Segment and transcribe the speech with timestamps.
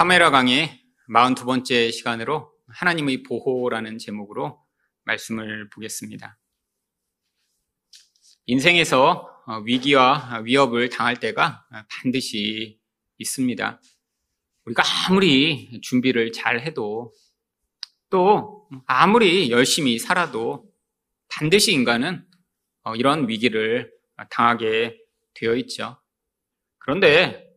[0.00, 4.58] 사메라 강의 42번째 시간으로 하나님의 보호라는 제목으로
[5.04, 6.38] 말씀을 보겠습니다.
[8.46, 9.28] 인생에서
[9.66, 12.80] 위기와 위협을 당할 때가 반드시
[13.18, 13.82] 있습니다.
[14.64, 17.12] 우리가 아무리 준비를 잘 해도
[18.08, 20.72] 또 아무리 열심히 살아도
[21.28, 22.26] 반드시 인간은
[22.96, 23.92] 이런 위기를
[24.30, 24.96] 당하게
[25.34, 26.00] 되어 있죠.
[26.78, 27.49] 그런데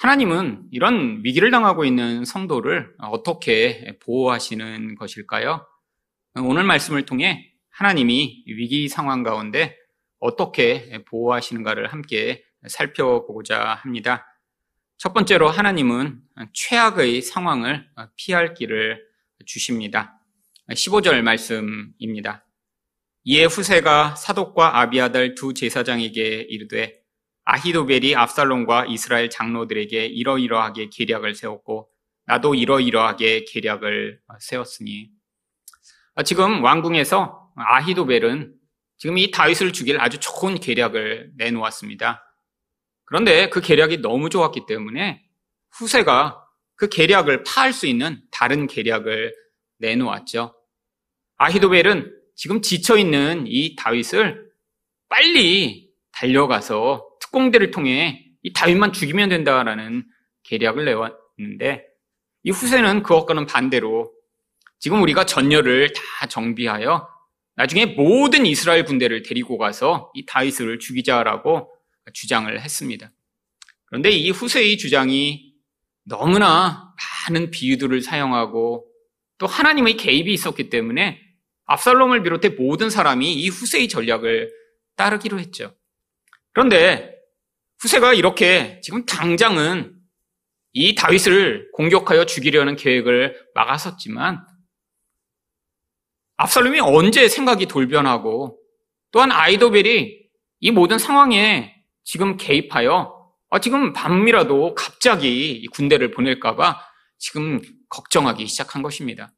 [0.00, 5.66] 하나님은 이런 위기를 당하고 있는 성도를 어떻게 보호하시는 것일까요?
[6.36, 9.76] 오늘 말씀을 통해 하나님이 위기 상황 가운데
[10.18, 14.26] 어떻게 보호하시는가를 함께 살펴보고자 합니다.
[14.96, 16.22] 첫 번째로 하나님은
[16.54, 17.86] 최악의 상황을
[18.16, 19.04] 피할 길을
[19.44, 20.18] 주십니다.
[20.70, 22.46] 15절 말씀입니다.
[23.24, 26.99] 이에 후세가 사독과 아비아달 두 제사장에게 이르되
[27.52, 31.88] 아히도벨이 압살롬과 이스라엘 장로들에게 이러이러하게 계략을 세웠고
[32.26, 35.10] 나도 이러이러하게 계략을 세웠으니
[36.14, 38.54] 아, 지금 왕궁에서 아히도벨은
[38.98, 42.22] 지금 이 다윗을 죽일 아주 좋은 계략을 내놓았습니다.
[43.04, 45.20] 그런데 그 계략이 너무 좋았기 때문에
[45.72, 49.34] 후세가 그 계략을 파할 수 있는 다른 계략을
[49.78, 50.54] 내놓았죠.
[51.36, 54.52] 아히도벨은 지금 지쳐 있는 이 다윗을
[55.08, 60.04] 빨리 달려가서 특공대를 통해 이 다윗만 죽이면 된다라는
[60.42, 61.86] 계략을 내왔는데
[62.42, 64.12] 이 후세는 그것과는 반대로
[64.78, 67.08] 지금 우리가 전열을 다 정비하여
[67.54, 71.70] 나중에 모든 이스라엘 군대를 데리고 가서 이 다윗을 죽이자라고
[72.14, 73.10] 주장을 했습니다.
[73.86, 75.52] 그런데 이 후세의 주장이
[76.04, 76.94] 너무나
[77.28, 78.86] 많은 비유들을 사용하고
[79.38, 81.20] 또 하나님의 개입이 있었기 때문에
[81.66, 84.50] 압살롬을 비롯해 모든 사람이 이 후세의 전략을
[84.96, 85.74] 따르기로 했죠.
[86.52, 87.19] 그런데
[87.80, 89.94] 후세가 이렇게 지금 당장은
[90.72, 94.46] 이 다윗을 공격하여 죽이려는 계획을 막았었지만
[96.36, 98.58] 압살롬이 언제 생각이 돌변하고
[99.10, 100.20] 또한 아이도벨이
[100.60, 101.74] 이 모든 상황에
[102.04, 103.18] 지금 개입하여
[103.50, 106.80] 아, 지금 밤이라도 갑자기 군대를 보낼까봐
[107.18, 109.32] 지금 걱정하기 시작한 것입니다.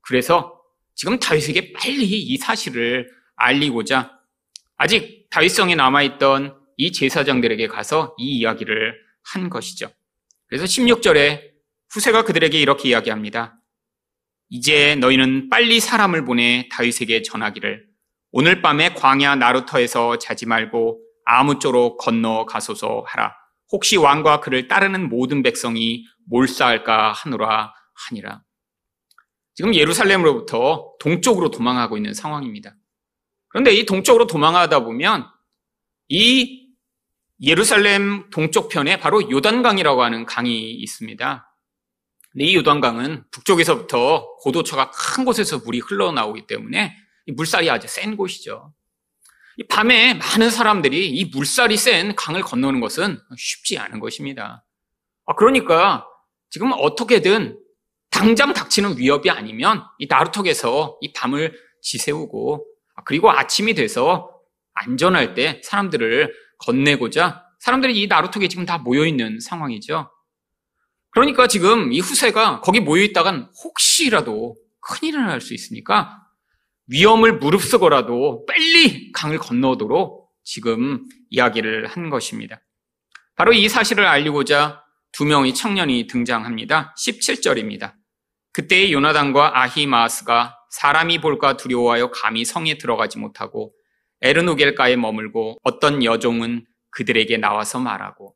[0.00, 0.58] 그래서
[0.94, 4.18] 지금 다윗에게 빨리 이 사실을 알리고자
[4.76, 8.94] 아직 다윗성에 남아있던 이 제사장들에게 가서 이 이야기를
[9.24, 9.90] 한 것이죠.
[10.46, 11.42] 그래서 16절에
[11.90, 13.60] 후세가 그들에게 이렇게 이야기합니다.
[14.48, 17.86] 이제 너희는 빨리 사람을 보내 다윗에게 전하기를
[18.30, 23.34] 오늘 밤에 광야 나루터에서 자지 말고 아무쪼록 건너 가소서 하라.
[23.72, 27.74] 혹시 왕과 그를 따르는 모든 백성이 몰사할까 하노라
[28.08, 28.42] 하니라.
[29.54, 32.76] 지금 예루살렘으로부터 동쪽으로 도망하고 있는 상황입니다.
[33.48, 35.26] 그런데 이 동쪽으로 도망하다 보면
[36.08, 36.67] 이
[37.40, 41.44] 예루살렘 동쪽편에 바로 요단강이라고 하는 강이 있습니다.
[42.36, 46.96] 이 요단강은 북쪽에서부터 고도처가 큰 곳에서 물이 흘러나오기 때문에
[47.28, 48.72] 물살이 아주 센 곳이죠.
[49.68, 54.64] 밤에 많은 사람들이 이 물살이 센 강을 건너는 것은 쉽지 않은 것입니다.
[55.26, 56.06] 아, 그러니까
[56.50, 57.58] 지금 어떻게든
[58.10, 64.30] 당장 닥치는 위협이 아니면 이 나루턱에서 이 밤을 지새우고 아, 그리고 아침이 돼서
[64.74, 70.10] 안전할 때 사람들을 건네고자 사람들이 이 나루톡에 지금 다 모여 있는 상황이죠.
[71.10, 76.22] 그러니까 지금 이 후세가 거기 모여 있다간 혹시라도 큰일을 날 수 있으니까
[76.86, 82.60] 위험을 무릅쓰고라도 빨리 강을 건너도록 지금 이야기를 한 것입니다.
[83.36, 84.82] 바로 이 사실을 알리고자
[85.12, 86.94] 두 명의 청년이 등장합니다.
[86.98, 87.94] 17절입니다.
[88.52, 93.72] 그때의 요나단과 아히마스가 사람이 볼까 두려워하여 감히 성에 들어가지 못하고
[94.22, 98.34] 에르누겔가에 머물고 어떤 여종은 그들에게 나와서 말하고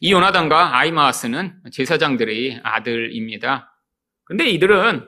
[0.00, 3.74] 이 요나단과 아이마스는 제사장들의 아들입니다.
[4.24, 5.06] 근데 이들은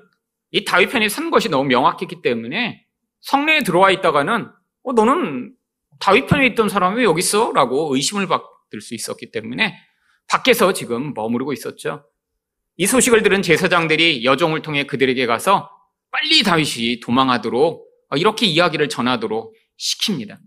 [0.52, 2.84] 이 다윗 편이 선 것이 너무 명확했기 때문에
[3.20, 4.48] 성내에 들어와 있다가는
[4.84, 5.54] 어, 너는
[5.98, 7.52] 다윗 편에 있던 사람이 왜 여기 있어?
[7.52, 9.76] 라고 의심을 받을 수 있었기 때문에
[10.28, 12.06] 밖에서 지금 머무르고 있었죠.
[12.76, 15.70] 이 소식을 들은 제사장들이 여종을 통해 그들에게 가서
[16.10, 20.38] 빨리 다윗이 도망하도록 이렇게 이야기를 전하도록 시킵니다.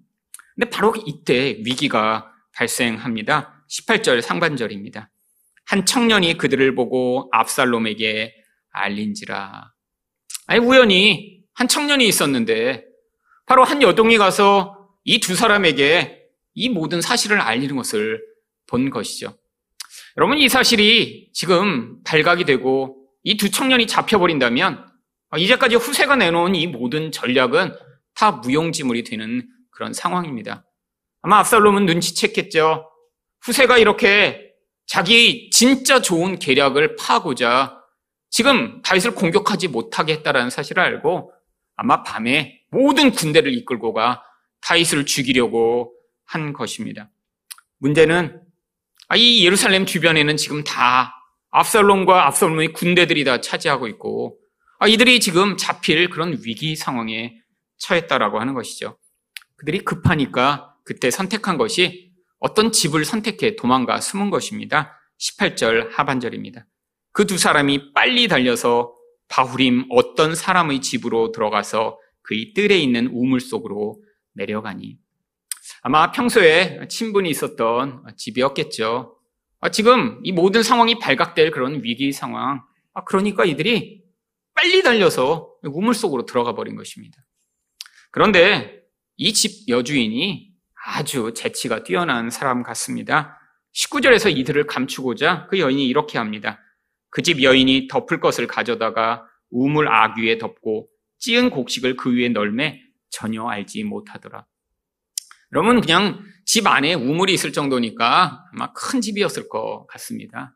[0.56, 3.64] 근데 바로 이때 위기가 발생합니다.
[3.70, 5.10] 18절 상반절입니다.
[5.66, 8.34] 한 청년이 그들을 보고 압살롬에게
[8.72, 9.72] 알린지라.
[10.48, 12.86] 아니, 우연히 한 청년이 있었는데,
[13.46, 16.24] 바로 한 여동이 가서 이 두 사람에게
[16.56, 18.22] 이 모든 사실을 알리는 것을
[18.68, 19.36] 본 것이죠.
[20.18, 24.88] 여러분, 이 사실이 지금 발각이 되고 이 두 청년이 잡혀버린다면,
[25.38, 27.76] 이제까지 후세가 내놓은 이 모든 전략은
[28.20, 30.66] 다 무용지물이 되는 그런 상황입니다.
[31.22, 32.84] 아마 압살롬은 눈치챘겠죠.
[33.44, 34.52] 후세가 이렇게
[34.86, 37.78] 자기 진짜 좋은 계략을 파고자
[38.30, 41.32] 지금 다윗을 공격하지 못하게 했다라는 사실을 알고
[41.78, 44.22] 아마 밤에 모든 군대를 이끌고 가
[44.60, 45.94] 다윗을 죽이려고
[46.26, 47.10] 한 것입니다.
[47.78, 48.42] 문제는
[49.08, 51.16] 아, 이 예루살렘 주변에는 지금 다
[51.52, 54.38] 압살롬과 압살롬의 군대들이 다 차지하고 있고
[54.80, 57.40] 아, 이들이 지금 잡힐 그런 위기 상황에
[57.80, 58.98] 처했다라고 하는 것이죠.
[59.56, 64.98] 그들이 급하니까 그때 선택한 것이 어떤 집을 선택해 도망가 숨은 것입니다.
[65.20, 66.66] 18절 하반절입니다.
[67.12, 68.96] 그 두 사람이 빨리 달려서
[69.28, 74.02] 바후림 어떤 사람의 집으로 들어가서 그의 뜰에 있는 우물 속으로
[74.34, 74.98] 내려가니
[75.82, 79.18] 아마 평소에 친분이 있었던 집이었겠죠.
[79.62, 82.62] 아, 지금 이 모든 상황이 발각될 그런 위기 상황.
[82.94, 84.04] 아, 그러니까 이들이
[84.56, 87.18] 빨리 달려서 우물 속으로 들어가 버린 것입니다.
[88.12, 88.84] 그런데
[89.18, 90.50] 이 집 여주인이
[90.86, 93.38] 아주 재치가 뛰어난 사람 같습니다.
[93.76, 96.60] 19절에서 이들을 감추고자 그 여인이 이렇게 합니다.
[97.10, 100.88] 그 집 여인이 덮을 것을 가져다가 우물 악 위에 덮고
[101.20, 104.46] 찌은 곡식을 그 위에 널매 전혀 알지 못하더라.
[105.54, 110.56] 여러분 그냥 집 안에 우물이 있을 정도니까 아마 큰 집이었을 것 같습니다.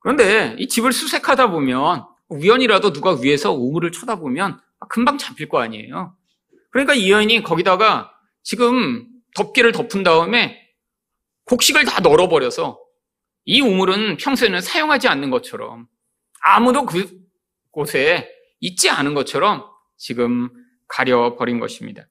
[0.00, 4.58] 그런데 이 집을 수색하다 보면 우연이라도 누가 위에서 우물을 쳐다보면
[4.88, 6.16] 금방 잡힐 거 아니에요.
[6.70, 8.12] 그러니까 이 여인이 거기다가
[8.42, 10.58] 지금 덮개를 덮은 다음에
[11.44, 12.78] 곡식을 다 널어버려서
[13.44, 15.86] 이 우물은 평소에는 사용하지 않는 것처럼
[16.40, 17.10] 아무도 그
[17.70, 18.30] 곳에
[18.60, 19.64] 있지 않은 것처럼
[19.96, 20.50] 지금
[20.88, 22.06] 가려버린 것입니다.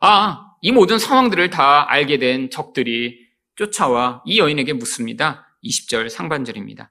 [0.00, 3.18] 아, 이 모든 상황들을 다 알게 된 적들이
[3.56, 5.46] 쫓아와 이 여인에게 묻습니다.
[5.64, 6.90] 20절 상반절입니다.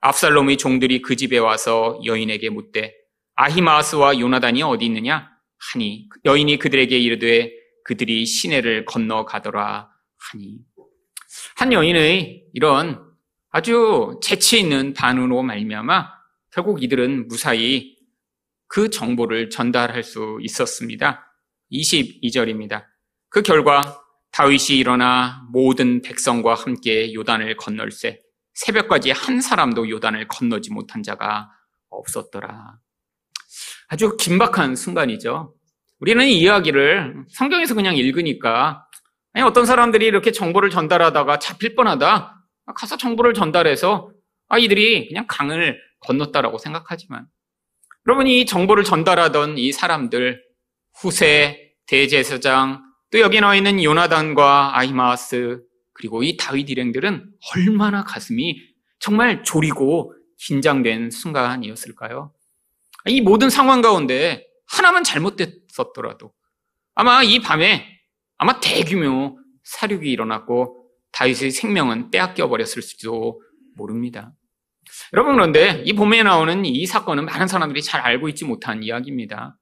[0.00, 2.94] 압살롬의 종들이 그 집에 와서 여인에게 묻되
[3.34, 7.52] 아히마스와 요나단이 어디 있느냐 하니 여인이 그들에게 이르되
[7.84, 10.58] 그들이 시내를 건너가더라 하니
[11.56, 13.04] 한 여인의 이런
[13.50, 16.08] 아주 재치 있는 반응으로 말미암아
[16.50, 17.96] 결국 이들은 무사히
[18.68, 21.24] 그 정보를 전달할 수 있었습니다.
[21.70, 22.84] 22절입니다.
[23.28, 24.00] 그 결과
[24.32, 28.20] 다윗이 일어나 모든 백성과 함께 요단을 건널세
[28.54, 31.50] 새벽까지 한 사람도 요단을 건너지 못한 자가
[31.90, 32.78] 없었더라.
[33.88, 35.54] 아주 긴박한 순간이죠.
[36.00, 38.86] 우리는 이 이야기를 성경에서 그냥 읽으니까
[39.32, 44.10] 아니 어떤 사람들이 이렇게 정보를 전달하다가 잡힐 뻔하다 가서 정보를 전달해서
[44.48, 47.26] 아 이들이 그냥 강을 건넜다라고 생각하지만
[48.06, 50.42] 여러분 이 정보를 전달하던 이 사람들
[51.00, 55.62] 후세 대제사장 또 여기 나와 있는 요나단과 아히마스
[55.94, 58.60] 그리고 이 다윗 일행들은 얼마나 가슴이
[58.98, 62.33] 정말 졸이고 긴장된 순간이었을까요?
[63.06, 66.32] 이 모든 상황 가운데 하나만 잘못됐었더라도
[66.94, 67.86] 아마 이 밤에
[68.36, 73.40] 아마 대규모 사륙이 일어났고 다윗의 생명은 빼앗겨 버렸을 수도
[73.76, 74.32] 모릅니다.
[75.12, 79.56] 여러분 그런데 이 봄에 나오는 이 사건은 많은 사람들이 잘 알고 있지 못한 이야기입니다.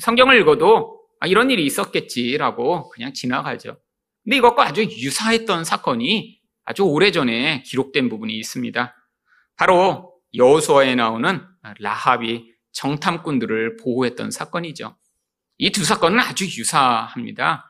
[0.00, 3.78] 성경을 읽어도 아, 이런 일이 있었겠지라고 그냥 지나가죠.
[4.22, 8.94] 근데 이것과 아주 유사했던 사건이 아주 오래전에 기록된 부분이 있습니다.
[9.56, 11.40] 바로 여호수아에 나오는
[11.80, 14.96] 라합이 정탐꾼들을 보호했던 사건이죠.
[15.58, 17.68] 이 두 사건은 아주 유사합니다.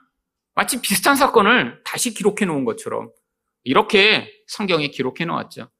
[0.54, 3.10] 마치 비슷한 사건을 다시 기록해 놓은 것처럼
[3.64, 5.70] 이렇게 성경에 기록해 놓았죠.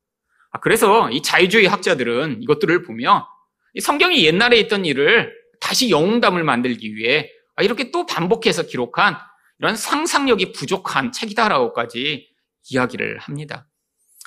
[0.51, 3.29] 아, 그래서 이 자유주의 학자들은 이것들을 보며
[3.81, 9.17] 성경이 옛날에 있던 일을 다시 영웅담을 만들기 위해 아, 이렇게 또 반복해서 기록한
[9.59, 12.29] 이런 상상력이 부족한 책이다라고까지
[12.71, 13.67] 이야기를 합니다.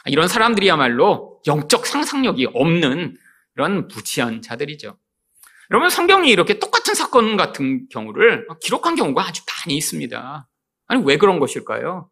[0.03, 3.17] 아, 이런 사람들이야말로 영적 상상력이 없는
[3.61, 4.97] 이런 무지한 자들이죠.
[5.69, 10.49] 여러분 성경이 이렇게 똑같은 사건 같은 경우를 기록한 경우가 아주 많이 있습니다.
[10.87, 12.09] 아니 왜 그런 것일까요?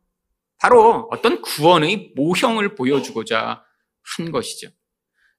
[0.59, 3.63] 바로 어떤 구원의 모형을 보여주고자
[4.17, 4.69] 한 것이죠.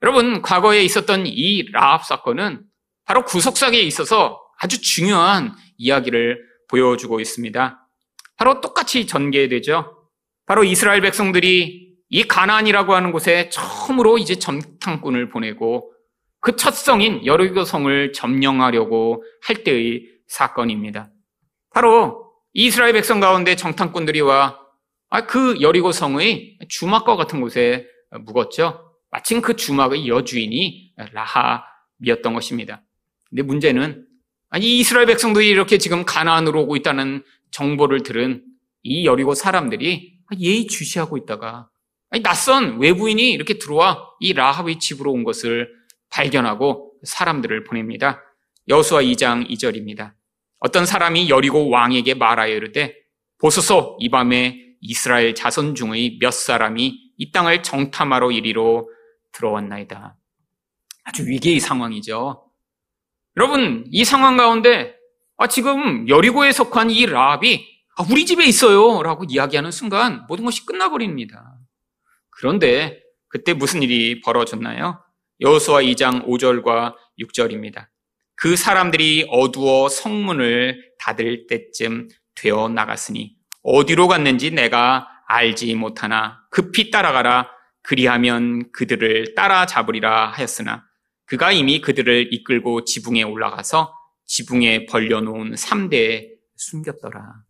[0.02, 2.64] 여러분 과거에 있었던 이 라합 사건은
[3.04, 7.88] 바로 구속사기에 있어서 아주 중요한 이야기를 보여주고 있습니다.
[8.36, 10.08] 바로 똑같이 전개되죠.
[10.46, 15.92] 바로 이스라엘 백성들이 이 가나안이라고 하는 곳에 처음으로 이제 전탕꾼을 보내고
[16.40, 21.10] 그 첫성인 여리고성을 점령하려고 할 때의 사건입니다.
[21.72, 24.60] 바로 이스라엘 백성 가운데 정탐꾼들이 와
[25.26, 27.86] 그 여리고성의 주막과 같은 곳에
[28.24, 28.92] 묵었죠.
[29.10, 32.82] 마침 그 주막의 여주인이 라합이었던 것입니다.
[33.28, 34.06] 근데 문제는
[34.50, 38.44] 아니 이스라엘 백성들이 이렇게 지금 가나안으로 오고 있다는 정보를 들은
[38.82, 41.68] 이 여리고 사람들이 예의 주시하고 있다가
[42.10, 45.68] 아니 낯선 외부인이 이렇게 들어와 이 라합의 집으로 온 것을
[46.10, 48.22] 발견하고 사람들을 보냅니다.
[48.68, 50.14] 여수와 2장 2절입니다.
[50.58, 52.94] 어떤 사람이 여리고 왕에게 말하여 이르되
[53.38, 58.90] 보소서 이 밤에 이스라엘 자손 중의 몇 사람이 이 땅을 정탐하러 이리로
[59.32, 60.16] 들어왔나이다.
[61.04, 62.46] 아주 위기의 상황이죠.
[63.36, 64.94] 여러분, 이 상황 가운데
[65.36, 69.02] 아, 지금 여리고에 속한 이 라합이 아, 우리 집에 있어요.
[69.02, 71.58] 라고 이야기하는 순간 모든 것이 끝나버립니다.
[72.30, 75.02] 그런데 그때 무슨 일이 벌어졌나요?
[75.40, 77.88] 여호수아 2장 5절과 6절입니다.
[78.36, 87.50] 그 사람들이 어두워 성문을 닫을 때쯤 되어 나갔으니 어디로 갔는지 내가 알지 못하나 급히 따라가라
[87.82, 90.84] 그리하면 그들을 따라잡으리라 하였으나
[91.26, 93.94] 그가 이미 그들을 이끌고 지붕에 올라가서
[94.26, 97.42] 지붕에 벌려놓은 3대에 숨겼더라.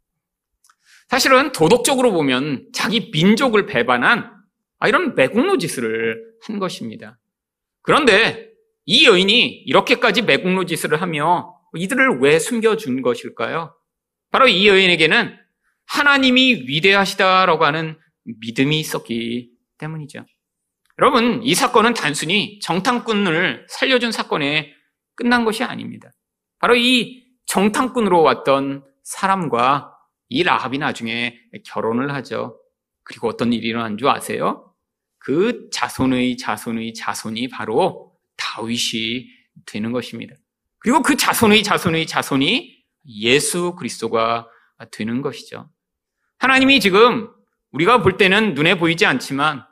[1.09, 4.31] 사실은 도덕적으로 보면 자기 민족을 배반한
[4.79, 7.20] 아, 이런 매국노 짓을 한 것입니다.
[7.83, 8.51] 그런데
[8.87, 13.75] 이 여인이 이렇게까지 매국노 짓을 하며 이들을 왜 숨겨준 것일까요?
[14.31, 15.37] 바로 이 여인에게는
[15.87, 20.25] 하나님이 위대하시다라고 하는 믿음이 있었기 때문이죠.
[20.99, 24.73] 여러분, 이 사건은 단순히 정탐꾼을 살려준 사건에
[25.15, 26.11] 끝난 것이 아닙니다.
[26.59, 29.93] 바로 이 정탐꾼으로 왔던 사람과
[30.29, 32.61] 이 라합이 나중에 결혼을 하죠.
[33.03, 34.70] 그리고 어떤 일이 일어난 줄 아세요?
[35.21, 39.27] 그 자손의 자손의 자손이 바로 다윗이
[39.67, 40.35] 되는 것입니다.
[40.79, 42.75] 그리고 그 자손의 자손의 자손이
[43.07, 44.49] 예수 그리스도가
[44.91, 45.71] 되는 것이죠.
[46.39, 47.29] 하나님이 지금
[47.71, 49.63] 우리가 볼 때는 눈에 보이지 않지만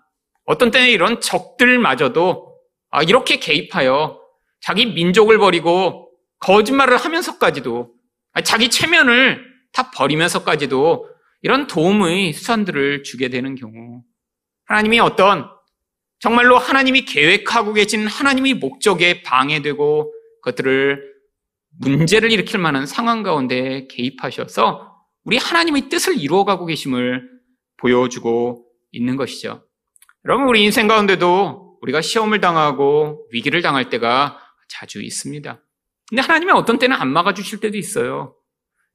[0.45, 2.57] 어떤 때는 이런 적들마저도
[2.90, 4.21] 아, 이렇게 개입하여
[4.61, 7.95] 자기 민족을 버리고 거짓말을 하면서까지도
[8.45, 11.09] 자기 체면을 다 버리면서까지도
[11.43, 14.02] 이런 도움의 수단들을 주게 되는 경우
[14.68, 15.48] 하나님이 어떤
[16.20, 21.14] 정말로 하나님이 계획하고 계신 하나님의 목적에 방해되고 그것들을
[21.80, 24.94] 문제를 일으킬 만한 상황 가운데 개입하셔서
[25.25, 27.28] 우리 하나님의 뜻을 이루어가고 계심을
[27.78, 29.64] 보여주고 있는 것이죠.
[30.25, 35.62] 여러분, 우리 인생 가운데도 우리가 시험을 당하고 위기를 당할 때가 자주 있습니다.
[36.08, 38.34] 근데 하나님이 어떤 때는 안 막아주실 때도 있어요.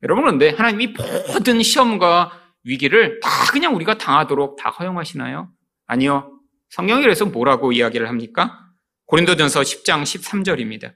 [0.03, 0.93] 여러분, 그런데 하나님이
[1.33, 2.31] 모든 시험과
[2.63, 5.49] 위기를 다 그냥 우리가 당하도록 다 허용하시나요?
[5.85, 6.39] 아니요.
[6.69, 8.59] 성경이 그래서 뭐라고 이야기를 합니까?
[9.05, 10.93] 고린도전서 10장 13절입니다.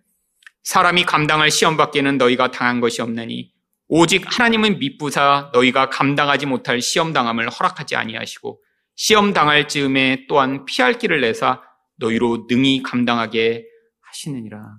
[0.63, 3.51] 사람이 감당할 시험 밖에는 너희가 당한 것이 없나니
[3.87, 8.61] 오직 하나님은 미부사 너희가 감당하지 못할 시험 당함을 허락하지 아니하시고
[8.95, 11.61] 시험 당할 즈음에 또한 피할 길을 내사
[11.97, 13.65] 너희로 능히 감당하게
[14.01, 14.77] 하시느니라.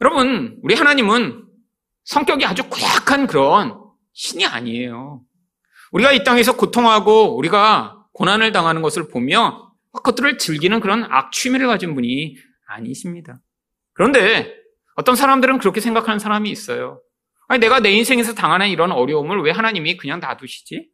[0.00, 1.44] 여러분, 우리 하나님은
[2.04, 3.78] 성격이 아주 고약한 그런
[4.12, 5.22] 신이 아니에요.
[5.90, 12.36] 우리가 이 땅에서 고통하고 우리가 고난을 당하는 것을 보며 그것들을 즐기는 그런 악취미를 가진 분이
[12.66, 13.38] 아니십니다.
[13.92, 14.52] 그런데
[14.96, 17.00] 어떤 사람들은 그렇게 생각하는 사람이 있어요.
[17.46, 20.88] 아니, 내가 내 인생에서 당하는 이런 어려움을 왜 하나님이 그냥 놔두시지?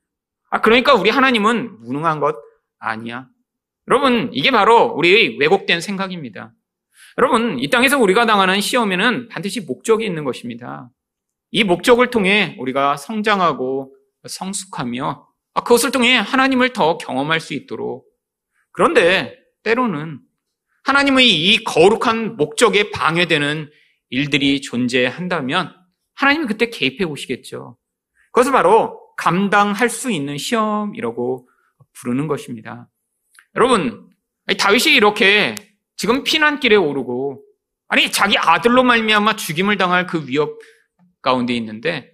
[0.50, 2.36] 아, 그러니까 우리 하나님은 무능한 것
[2.78, 3.26] 아니야.
[3.88, 6.52] 여러분, 이게 바로 우리의 왜곡된 생각입니다.
[7.16, 10.90] 여러분, 이 땅에서 우리가 당하는 시험에는 반드시 목적이 있는 것입니다.
[11.52, 18.06] 이 목적을 통해 우리가 성장하고 성숙하며 아, 그것을 통해 하나님을 더 경험할 수 있도록
[18.72, 20.20] 그런데 때로는
[20.84, 23.70] 하나님의 이 거룩한 목적에 방해되는
[24.10, 25.74] 일들이 존재한다면
[26.14, 27.78] 하나님이 그때 개입해 보시겠죠.
[28.32, 31.48] 그것을 바로 감당할 수 있는 시험이라고
[31.92, 32.88] 부르는 것입니다.
[33.54, 34.10] 여러분,
[34.58, 35.54] 다윗이 이렇게
[35.96, 37.42] 지금 피난길에 오르고
[37.88, 40.58] 아니 자기 아들로 말미암아 죽임을 당할 그 위협
[41.22, 42.13] 가운데 있는데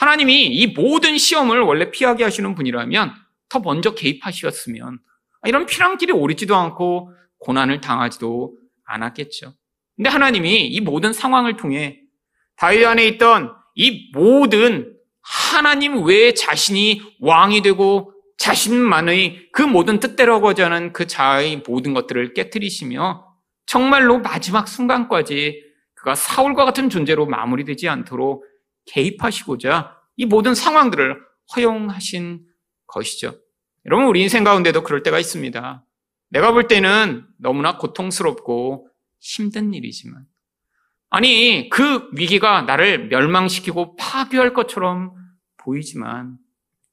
[0.00, 3.12] 하나님이 이 모든 시험을 원래 피하게 하시는 분이라면
[3.50, 4.98] 더 먼저 개입하셨으면
[5.44, 9.52] 이런 피랑길에 오르지도 않고 고난을 당하지도 않았겠죠.
[9.96, 12.00] 근데 하나님이 이 모든 상황을 통해
[12.56, 20.94] 다윗 안에 있던 이 모든 하나님 외에 자신이 왕이 되고 자신만의 그 모든 뜻대로 하는
[20.94, 23.26] 그 자아의 모든 것들을 깨뜨리시며
[23.66, 28.46] 정말로 마지막 순간까지 그가 사울과 같은 존재로 마무리되지 않도록
[28.86, 31.20] 개입하시고자 이 모든 상황들을
[31.56, 32.44] 허용하신
[32.86, 33.34] 것이죠.
[33.86, 35.84] 여러분, 우리 인생 가운데도 그럴 때가 있습니다.
[36.30, 38.88] 내가 볼 때는 너무나 고통스럽고
[39.20, 40.26] 힘든 일이지만,
[41.08, 45.14] 아니, 그 위기가 나를 멸망시키고 파괴할 것처럼
[45.56, 46.36] 보이지만,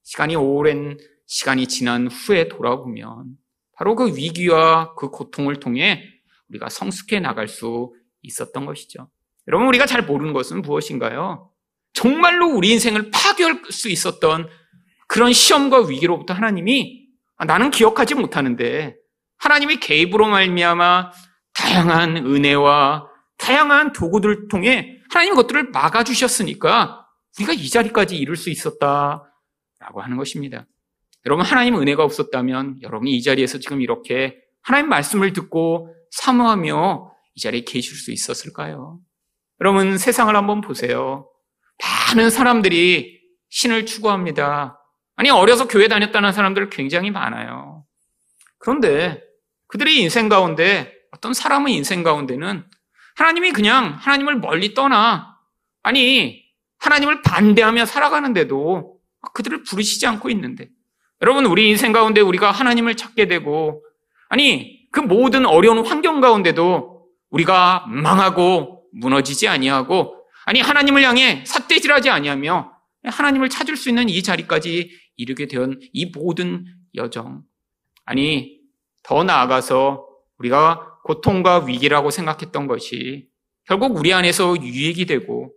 [0.03, 3.37] 시간이 오랜 시간이 지난 후에 돌아보면,
[3.73, 6.03] 바로 그 위기와 그 고통을 통해
[6.49, 9.09] 우리가 성숙해 나갈 수 있었던 것이죠.
[9.47, 11.46] 여러분, 우리가 잘 모르는 것은 무엇인가요?
[11.97, 14.47] 정말로 우리 인생을 파괴할 수 있었던
[15.07, 18.95] 그런 시험과 위기로부터 하나님이 아, 나는 기억하지 못하는데
[19.39, 21.11] 하나님의 개입으로 말미암아
[21.55, 27.03] 다양한 은혜와 다양한 도구들을 통해 하나님 것들을 막아 주셨으니까
[27.39, 29.23] 우리가 이 자리까지 이룰 수 있었다라고
[29.95, 30.67] 하는 것입니다.
[31.25, 37.61] 여러분 하나님 은혜가 없었다면 여러분이 이 자리에서 지금 이렇게 하나님 말씀을 듣고 사모하며 이 자리에
[37.61, 38.99] 계실 수 있었을까요?
[39.61, 41.27] 여러분 세상을 한번 보세요.
[41.83, 43.19] 많은 사람들이
[43.49, 44.79] 신을 추구합니다.
[45.15, 47.85] 아니 어려서 교회 다녔다는 사람들 굉장히 많아요.
[48.59, 49.21] 그런데
[49.67, 52.65] 그들의 인생 가운데 어떤 사람의 인생 가운데는
[53.15, 55.37] 하나님이 그냥 하나님을 멀리 떠나
[55.83, 56.43] 아니
[56.79, 58.97] 하나님을 반대하며 살아가는데도
[59.33, 60.69] 그들을 부르시지 않고 있는데
[61.21, 63.83] 여러분 우리 인생 가운데 우리가 하나님을 찾게 되고
[64.29, 70.16] 아니 그 모든 어려운 환경 가운데도 우리가 망하고 무너지지 아니하고
[70.47, 72.71] 아니 하나님을 향해 삿대질하지 아니하며
[73.03, 77.43] 하나님을 찾을 수 있는 이 자리까지 이르게 된 이 모든 여정
[78.05, 78.61] 아니
[79.03, 83.27] 더 나아가서 우리가 고통과 위기라고 생각했던 것이
[83.65, 85.53] 결국 우리 안에서 유익이 되고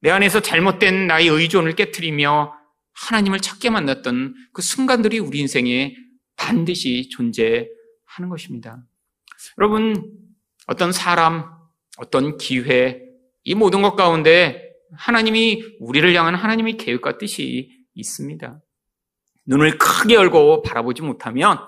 [0.00, 2.52] 내 안에서 잘못된 나의 의존을 깨뜨리며
[2.92, 5.96] 하나님을 찾게 만났던 그 순간들이 우리 인생에
[6.36, 8.82] 반드시 존재하는 것입니다.
[9.58, 10.12] 여러분,
[10.66, 11.50] 어떤 사람,
[11.96, 13.05] 어떤 기회,
[13.46, 18.60] 이 모든 것 가운데 하나님이 우리를 향한 하나님의 계획과 뜻이 있습니다.
[19.46, 21.58] 눈을 크게 열고 바라보지 못하면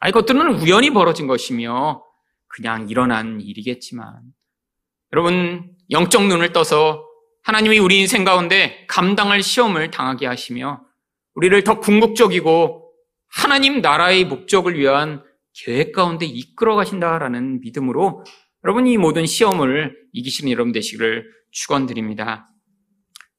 [0.00, 2.04] 아, 이것들은 우연히 벌어진 것이며
[2.46, 4.20] 그냥 일어난 일이겠지만
[5.14, 7.02] 여러분 영적 눈을 떠서
[7.42, 10.82] 하나님이 우리 인생 가운데 감당할 시험을 당하게 하시며
[11.36, 12.92] 우리를 더 궁극적이고
[13.28, 18.24] 하나님 나라의 목적을 위한 계획 가운데 이끌어 가신다라는 믿음으로
[18.64, 22.48] 여러분 이 모든 시험을 이기시는 여러분 되시기를 축원드립니다.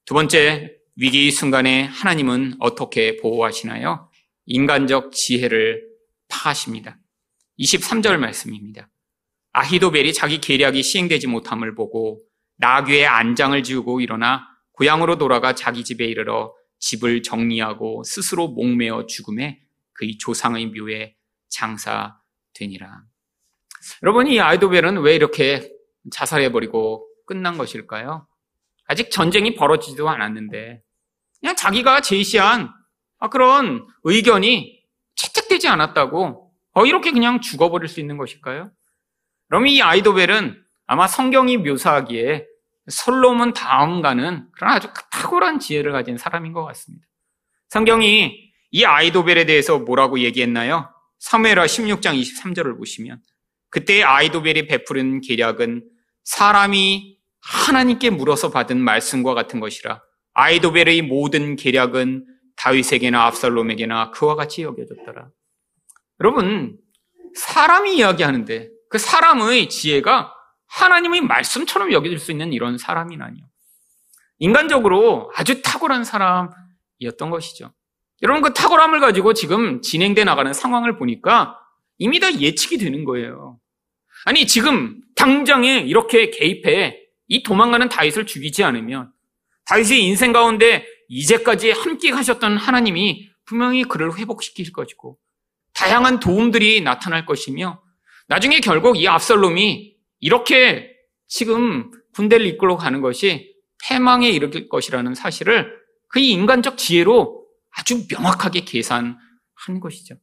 [0.05, 4.11] 두 번째 위기 순간에 하나님은 어떻게 보호하시나요?
[4.45, 5.83] 인간적 지혜를
[6.27, 6.99] 파하십니다.
[7.57, 8.87] 23절 말씀입니다.
[9.53, 12.21] 아히도벨이 자기 계략이 시행되지 못함을 보고
[12.57, 19.59] 나귀의 안장을 지우고 일어나 고향으로 돌아가 자기 집에 이르러 집을 정리하고 스스로 목매어 죽음에
[19.93, 21.15] 그의 조상의 묘에
[21.49, 23.14] 장사되니라.
[24.03, 25.71] 여러분, 이 아이도벨은 왜 이렇게
[26.11, 28.27] 자살해버리고 끝난 것일까요?
[28.87, 30.81] 아직 전쟁이 벌어지지도 않았는데,
[31.39, 32.71] 그냥 자기가 제시한
[33.31, 34.83] 그런 의견이
[35.15, 38.71] 채택되지 않았다고, 어, 이렇게 그냥 죽어버릴 수 있는 것일까요?
[39.47, 42.45] 그럼 이 아이도벨은 아마 성경이 묘사하기에
[42.87, 47.05] 솔로몬 다음가는 그런 아주 탁월한 지혜를 가진 사람인 것 같습니다.
[47.69, 50.89] 성경이 이 아이도벨에 대해서 뭐라고 얘기했나요?
[51.19, 53.21] 사무엘하 16장 23절을 보시면
[53.75, 55.83] 그때 아이도벨이 베푸른 계략은
[56.23, 60.01] 사람이 하나님께 물어서 받은 말씀과 같은 것이라
[60.33, 65.27] 아이도벨의 모든 계략은 다윗에게나 압살롬에게나 그와 같이 여겨졌더라.
[66.21, 66.77] 여러분
[67.35, 70.33] 사람이 이야기하는데 그 사람의 지혜가
[70.67, 73.43] 하나님의 말씀처럼 여겨질 수 있는 이런 사람이라니요.
[74.39, 77.73] 인간적으로 아주 탁월한 사람이었던 것이죠.
[78.21, 81.59] 여러분 그 탁월함을 가지고 지금 진행돼 나가는 상황을 보니까
[81.97, 83.59] 이미 다 예측이 되는 거예요.
[84.25, 89.11] 아니 지금 당장에 이렇게 개입해 이 도망가는 다윗을 죽이지 않으면
[89.65, 95.17] 다윗의 인생 가운데 이제까지 함께 가셨던 하나님이 분명히 그를 회복시킬 것이고
[95.73, 97.81] 다양한 도움들이 나타날 것이며
[98.27, 100.95] 나중에 결국 이 압살롬이 이렇게
[101.27, 103.53] 지금 군대를 이끌어 가는 것이
[103.87, 105.71] 패망에 이르길 것이라는 사실을
[106.07, 109.17] 그의 인간적 지혜로 아주 명확하게 계산한
[109.81, 110.15] 것이죠.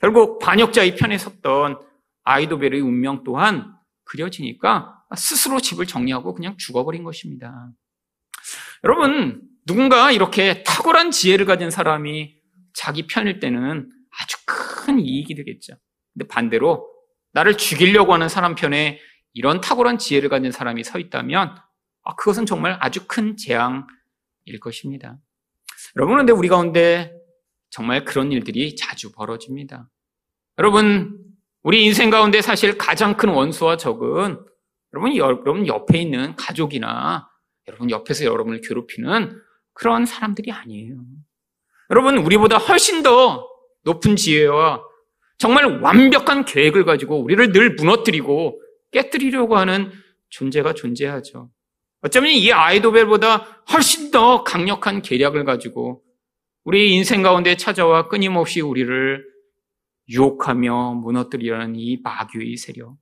[0.00, 1.87] 결국 반역자의 편에 섰던
[2.28, 7.70] 아이도벨의 운명 또한 그려지니까 스스로 집을 정리하고 그냥 죽어버린 것입니다.
[8.84, 12.36] 여러분, 누군가 이렇게 탁월한 지혜를 가진 사람이
[12.74, 15.74] 자기 편일 때는 아주 큰 이익이 되겠죠.
[16.12, 16.86] 근데 반대로
[17.32, 19.00] 나를 죽이려고 하는 사람 편에
[19.32, 21.56] 이런 탁월한 지혜를 가진 사람이 서 있다면
[22.04, 23.84] 아, 그것은 정말 아주 큰 재앙일
[24.60, 25.18] 것입니다.
[25.96, 27.12] 여러분, 그런데 우리 가운데
[27.70, 29.88] 정말 그런 일들이 자주 벌어집니다.
[30.58, 31.27] 여러분,
[31.62, 34.38] 우리 인생 가운데 사실 가장 큰 원수와 적은
[34.94, 37.28] 여러분, 여러분 옆에 있는 가족이나
[37.66, 39.40] 여러분 옆에서 여러분을 괴롭히는
[39.74, 40.96] 그런 사람들이 아니에요.
[41.90, 43.46] 여러분, 우리보다 훨씬 더
[43.84, 44.82] 높은 지혜와
[45.38, 49.92] 정말 완벽한 계획을 가지고 우리를 늘 무너뜨리고 깨뜨리려고 하는
[50.30, 51.50] 존재가 존재하죠.
[52.00, 56.02] 어쩌면 이 아이도벨보다 훨씬 더 강력한 계략을 가지고
[56.64, 59.24] 우리 인생 가운데 찾아와 끊임없이 우리를
[60.08, 62.96] 유혹하며 무너뜨리려는 이 마귀의 세력.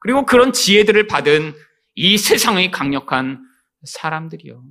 [0.00, 1.54] 그리고 그런 지혜들을 받은
[1.94, 3.40] 이 세상의 강력한
[3.84, 4.62] 사람들이요.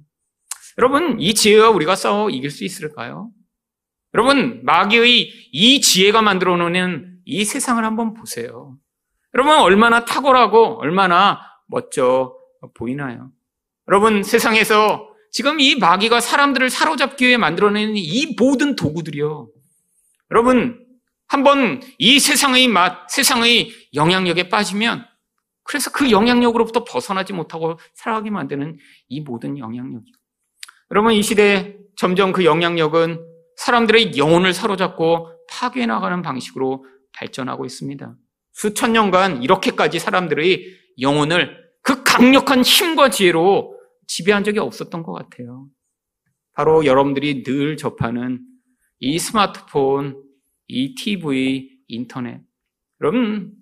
[0.78, 3.32] 여러분, 이 지혜와 우리가 싸워 이길 수 있을까요?
[4.14, 8.78] 여러분, 마귀의 이 지혜가 만들어 놓는 이 세상을 한번 보세요.
[9.34, 12.36] 여러분, 얼마나 탁월하고 얼마나 멋져
[12.76, 13.32] 보이나요?
[13.88, 19.50] 여러분, 세상에서 지금 이 마귀가 사람들을 사로잡기 위해 만들어낸 이 모든 도구들이요.
[20.32, 20.83] 여러분,
[21.34, 25.04] 한번 이 세상의 맛, 세상의 영향력에 빠지면
[25.64, 30.12] 그래서 그 영향력으로부터 벗어나지 못하고 살아가게 만드는 이 모든 영향력이.
[30.92, 38.16] 여러분, 이 시대에 점점 그 영향력은 사람들의 영혼을 사로잡고 파괴해 나가는 방식으로 발전하고 있습니다.
[38.52, 40.66] 수천 년간 이렇게까지 사람들의
[41.02, 45.66] 영혼을 그 강력한 힘과 지혜로 지배한 적이 없었던 것 같아요.
[46.54, 48.42] 바로 여러분들이 늘 접하는
[49.00, 50.23] 이 스마트폰,
[50.68, 52.42] 이 TV, 인터넷.
[53.02, 53.54] 여러분,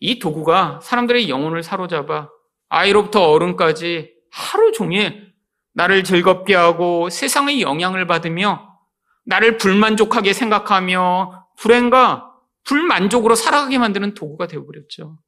[0.00, 2.28] 이 도구가 사람들의 영혼을 사로잡아
[2.68, 5.32] 아이로부터 어른까지 하루 종일
[5.72, 8.78] 나를 즐겁게 하고 세상의 영향을 받으며
[9.24, 12.30] 나를 불만족하게 생각하며 불행과
[12.64, 15.18] 불만족으로 살아가게 만드는 도구가 되어버렸죠.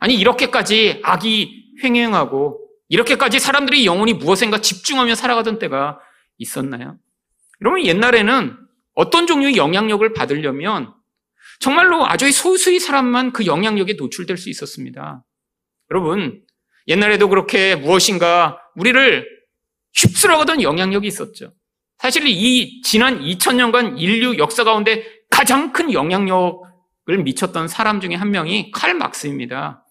[0.00, 5.98] 아니, 이렇게까지 악이 횡행하고 이렇게까지 사람들이 영혼이 무엇인가 집중하며 살아가던 때가
[6.38, 6.98] 있었나요?
[7.60, 8.63] 여러분, 옛날에는
[8.94, 10.92] 어떤 종류의 영향력을 받으려면
[11.60, 15.24] 정말로 아주 소수의 사람만 그 영향력에 노출될 수 있었습니다.
[15.90, 16.42] 여러분,
[16.88, 19.26] 옛날에도 그렇게 무엇인가 우리를
[19.94, 21.52] 휩쓸어가던 영향력이 있었죠.
[21.98, 28.72] 사실 이 지난 2000년간 인류 역사 가운데 가장 큰 영향력을 미쳤던 사람 중에 한 명이
[28.72, 29.86] 칼 막스입니다.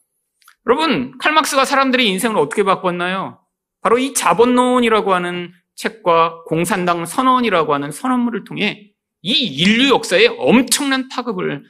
[0.67, 3.39] 여러분, 칼 막스가 사람들의 인생을 어떻게 바꿨나요?
[3.81, 8.92] 바로 이 자본론이라고 하는 책과 공산당 선언이라고 하는 선언물을 통해
[9.23, 11.63] 이 인류 역사에 엄청난 파급을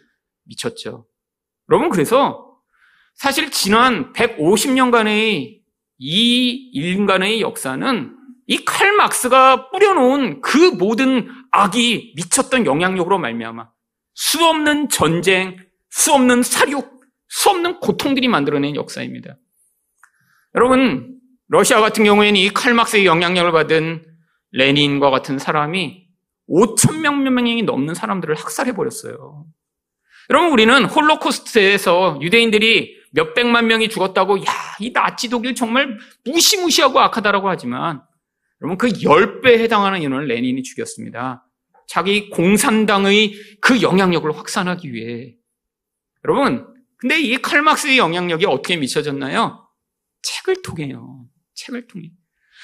[0.46, 1.06] 미쳤죠.
[1.70, 2.58] 여러분, 그래서
[3.16, 5.62] 사실 지난 150년간의
[6.00, 13.70] 이 인간의 역사는 이 칼 막스가 뿌려놓은 그 모든 악이 미쳤던 영향력으로 말미암아
[14.16, 15.58] 수없는 전쟁,
[15.92, 19.38] 수없는 사륙, 수없는 고통들이 만들어낸 역사입니다.
[20.56, 24.06] 여러분, 러시아 같은 경우에는 이 칼막스의 영향력을 받은
[24.52, 26.03] 레닌과 같은 사람이
[26.50, 29.46] 5천 명 명이 넘는 사람들을 학살해 버렸어요.
[30.30, 34.44] 여러분 우리는 홀로코스트에서 유대인들이 몇 백만 명이 죽었다고 야,
[34.80, 38.02] 이 나치 독일 정말 무시무시하고 악하다라고 하지만
[38.62, 41.46] 여러분 그 10배에 해당하는 인원을 레닌이 죽였습니다.
[41.88, 45.36] 자기 공산당의 그 영향력을 확산하기 위해.
[46.26, 46.66] 여러분,
[46.98, 49.68] 근데 이 칼막스의 영향력이 어떻게 미쳐졌나요?
[50.22, 51.26] 책을 통해요.
[51.54, 52.12] 책을 통해.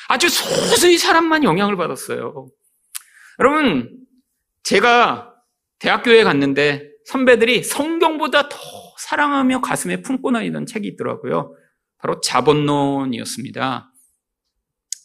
[0.07, 2.47] 아주 소수의 사람만 영향을 받았어요.
[3.39, 3.97] 여러분,
[4.63, 5.33] 제가
[5.79, 8.57] 대학교에 갔는데 선배들이 성경보다 더
[8.97, 11.55] 사랑하며 가슴에 품고 다니던 책이 있더라고요.
[11.97, 13.91] 바로 자본론이었습니다.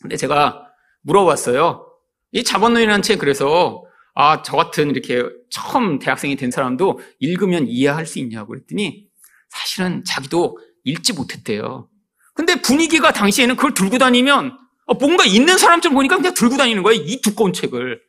[0.03, 0.67] 근데 제가
[1.03, 1.87] 물어봤어요.
[2.33, 8.19] 이 자본론이라는 책 그래서 아, 저 같은 이렇게 처음 대학생이 된 사람도 읽으면 이해할 수
[8.19, 9.09] 있냐고 그랬더니
[9.49, 11.89] 사실은 자기도 읽지 못했대요.
[12.35, 17.01] 근데 분위기가 당시에는 그걸 들고 다니면 어, 뭔가 있는 사람처럼 보니까 그냥 들고 다니는 거예요.
[17.03, 18.03] 이 두꺼운 책을.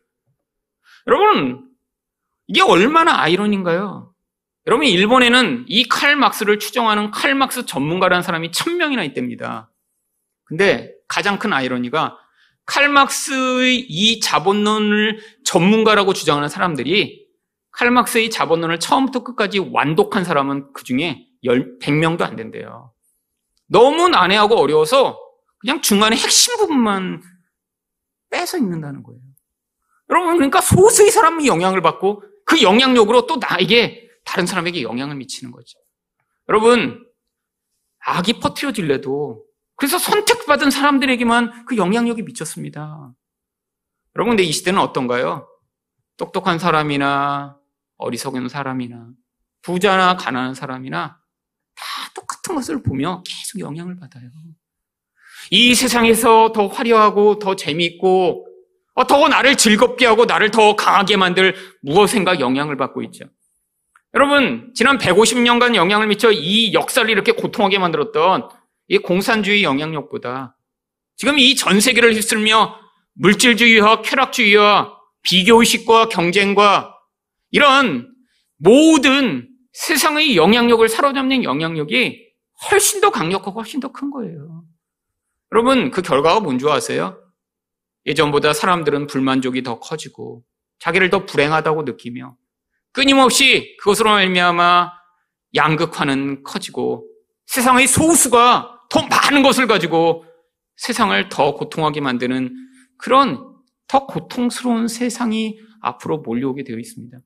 [1.07, 1.69] 여러분,
[2.47, 4.13] 이게 얼마나 아이러니인가요?
[4.67, 9.71] 여러분, 일본에는 이 칼 막스를 추정하는 칼 막스 전문가라는 사람이 천 명이나 있답니다.
[10.45, 12.17] 근데 가장 큰 아이러니가
[12.65, 17.25] 칼 막스의 이 자본론을 전문가라고 주장하는 사람들이
[17.71, 22.91] 칼 막스의 자본론을 처음부터 끝까지 완독한 사람은 그 중에 100명도 안 된대요.
[23.67, 25.19] 너무 난해하고 어려워서
[25.59, 27.21] 그냥 중간에 핵심 부분만
[28.31, 29.21] 빼서 읽는다는 거예요.
[30.09, 35.79] 여러분, 그러니까 소수의 사람이 영향을 받고 그 영향력으로 또 나에게 다른 사람에게 영향을 미치는 거죠.
[36.49, 37.05] 여러분,
[37.99, 39.43] 악이 퍼트려질래도
[39.75, 43.13] 그래서 선택받은 사람들에게만 그 영향력이 미쳤습니다.
[44.15, 45.47] 여러분, 근데 이 시대는 어떤가요?
[46.17, 47.57] 똑똑한 사람이나
[47.97, 49.09] 어리석은 사람이나
[49.61, 51.19] 부자나 가난한 사람이나
[51.75, 54.29] 다 똑같은 것을 보며 계속 영향을 받아요.
[55.51, 58.44] 이 세상에서 더 화려하고 더 재미있고 어,
[59.03, 63.25] 더 나를 즐겁게 하고 나를 더 강하게 만들 무엇인가 영향을 받고 있죠.
[64.13, 68.49] 여러분, 지난 150년간 영향을 미쳐 이 역사를 이렇게 고통하게 만들었던
[68.88, 70.55] 이 공산주의 영향력보다
[71.17, 72.79] 지금 이 전 세계를 휩쓸며
[73.15, 76.95] 물질주의와 쾌락주의와 비교의식과 경쟁과
[77.51, 78.10] 이런
[78.58, 82.23] 모든 세상의 영향력을 사로잡는 영향력이
[82.71, 84.63] 훨씬 더 강력하고 훨씬 더 큰 거예요.
[85.51, 87.17] 여러분, 그 결과가 뭔지 아세요?
[88.05, 90.43] 예전보다 사람들은 불만족이 더 커지고
[90.79, 92.35] 자기를 더 불행하다고 느끼며
[92.91, 94.91] 끊임없이 그것으로 말미암아
[95.55, 97.07] 양극화는 커지고
[97.47, 100.25] 세상의 소수가 더 많은 것을 가지고
[100.77, 102.53] 세상을 더 고통하게 만드는
[102.97, 103.55] 그런
[103.87, 107.17] 더 고통스러운 세상이 앞으로 몰려오게 되어 있습니다.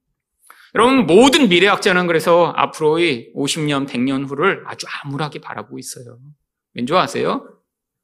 [0.75, 6.19] 여러분, 모든 미래학자는 그래서 앞으로의 50년, 100년 후를 아주 암울하게 바라보고 있어요.
[6.73, 7.43] 왠지 아세요?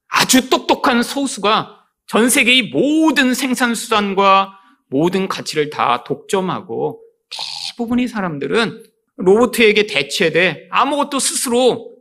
[0.08, 7.02] 아주 똑똑한 소수가 전 세계의 모든 생산수단과 모든 가치를 다 독점하고
[7.70, 8.84] 대부분의 사람들은
[9.18, 11.96] 로봇에게 대체돼 아무것도 스스로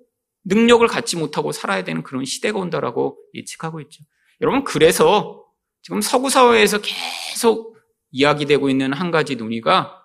[0.45, 4.03] 능력을 갖지 못하고 살아야 되는 그런 시대가 온다라고 예측하고 있죠.
[4.41, 5.43] 여러분, 그래서
[5.83, 7.77] 지금 서구 사회에서 계속
[8.11, 10.03] 이야기되고 있는 한 가지 논의가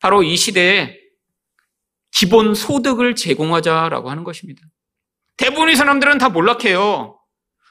[0.00, 0.98] 바로 이 시대에
[2.10, 4.62] 기본 소득을 제공하자라고 하는 것입니다.
[5.36, 7.18] 대부분의 사람들은 다 몰락해요.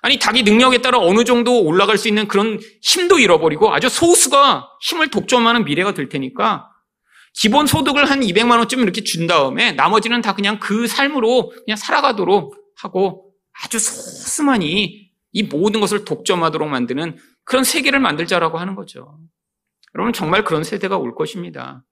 [0.04, 5.10] 아니, 자기 능력에 따라 어느 정도 올라갈 수 있는 그런 힘도 잃어버리고 아주 소수가 힘을
[5.10, 6.70] 독점하는 미래가 될 테니까
[7.34, 12.54] 기본 소득을 한 200만 원쯤 이렇게 준 다음에 나머지는 다 그냥 그 삶으로 그냥 살아가도록
[12.76, 13.32] 하고
[13.64, 19.18] 아주 소수만이 이 모든 것을 독점하도록 만드는 그런 세계를 만들자라고 하는 거죠.
[19.96, 21.86] 여러분 정말 그런 세대가 올 것입니다.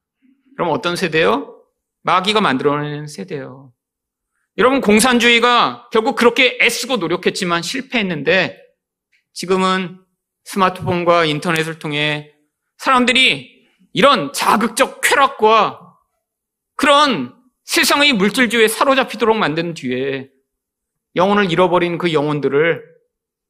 [0.58, 1.63] 그럼 어떤 세대요?
[2.04, 3.71] 마귀가 만들어내는 세대요.
[4.62, 8.62] 여러분, 공산주의가 결국 그렇게 애쓰고 노력했지만 실패했는데
[9.34, 10.00] 지금은
[10.43, 12.32] 스마트폰과 인터넷을 통해
[12.78, 15.97] 사람들이 이런 자극적 쾌락과
[16.76, 20.30] 그런 세상의 물질주의에 사로잡히도록 만든 뒤에
[21.15, 22.86] 영혼을 잃어버린 그 영혼들을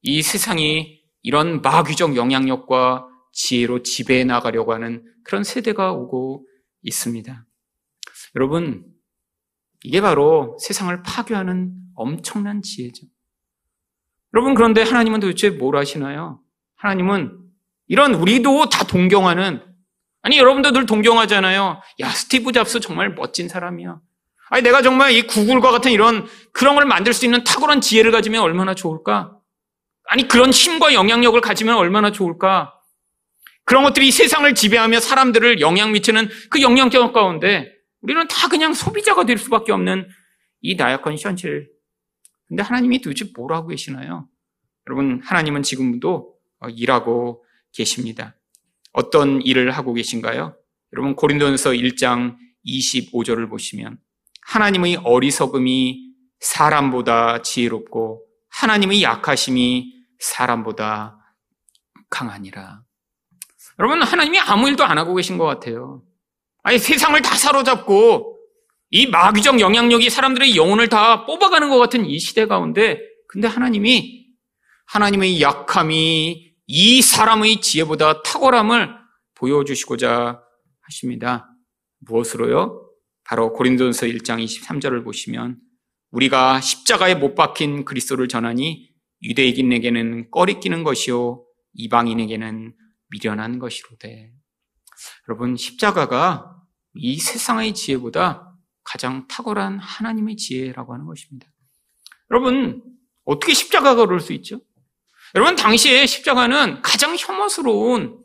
[0.03, 6.47] 이 세상이 이런 마귀적 영향력과 지혜로 지배해 나가려고 하는 그런 세대가 오고
[6.83, 7.45] 있습니다.
[8.37, 8.85] 여러분,
[9.83, 13.05] 이게 바로 세상을 파괴하는 엄청난 지혜죠.
[14.33, 16.39] 여러분, 그런데 하나님은 도대체 뭘 하시나요?
[16.75, 17.37] 하나님은
[17.87, 19.61] 이런 우리도 다 동경하는,
[20.21, 21.81] 아니, 여러분도 늘 동경하잖아요.
[21.99, 23.99] 야, 스티브 잡스 정말 멋진 사람이야.
[24.49, 28.41] 아니, 내가 정말 이 구글과 같은 이런 그런 걸 만들 수 있는 탁월한 지혜를 가지면
[28.41, 29.37] 얼마나 좋을까?
[30.05, 32.73] 아니, 그런 힘과 영향력을 가지면 얼마나 좋을까?
[33.65, 39.37] 그런 것들이 세상을 지배하며 사람들을 영향 미치는 그 영향력 가운데 우리는 다 그냥 소비자가 될
[39.37, 40.09] 수밖에 없는
[40.61, 41.69] 이 나약한 현실.
[42.47, 44.27] 근데 하나님이 도대체 뭘 하고 계시나요?
[44.87, 48.35] 여러분, 하나님은 지금도 어, 일하고 계십니다.
[48.91, 50.55] 어떤 일을 하고 계신가요?
[50.93, 52.35] 여러분, 고린도전서 1장
[52.65, 53.97] 25절을 보시면
[54.47, 61.17] 하나님의 어리석음이 사람보다 지혜롭고 하나님의 약하심이 사람보다
[62.09, 62.83] 강하니라.
[63.79, 66.03] 여러분, 하나님이 아무 일도 안 하고 계신 것 같아요.
[66.63, 68.37] 아니, 세상을 다 사로잡고
[68.91, 74.27] 이 마귀적 영향력이 사람들의 영혼을 다 뽑아가는 것 같은 이 시대 가운데 근데 하나님이
[74.87, 78.89] 하나님의 약함이 이 사람의 지혜보다 탁월함을
[79.35, 80.41] 보여주시고자
[80.81, 81.49] 하십니다.
[81.99, 82.89] 무엇으로요?
[83.23, 85.57] 바로 고린도전서 1장 23절을 보시면
[86.11, 88.89] 우리가 십자가에 못 박힌 그리스도를 전하니
[89.23, 92.73] 유대인에게는 꺼리 끼는 것이요 이방인에게는
[93.07, 94.31] 미련한 것이로되
[95.27, 96.50] 여러분, 십자가가
[96.93, 101.47] 이 세상의 지혜보다 가장 탁월한 하나님의 지혜라고 하는 것입니다.
[102.29, 102.83] 여러분,
[103.25, 104.59] 어떻게 십자가가 그럴 수 있죠?
[105.35, 108.19] 여러분, 당시에 십자가는 가장 혐오스러운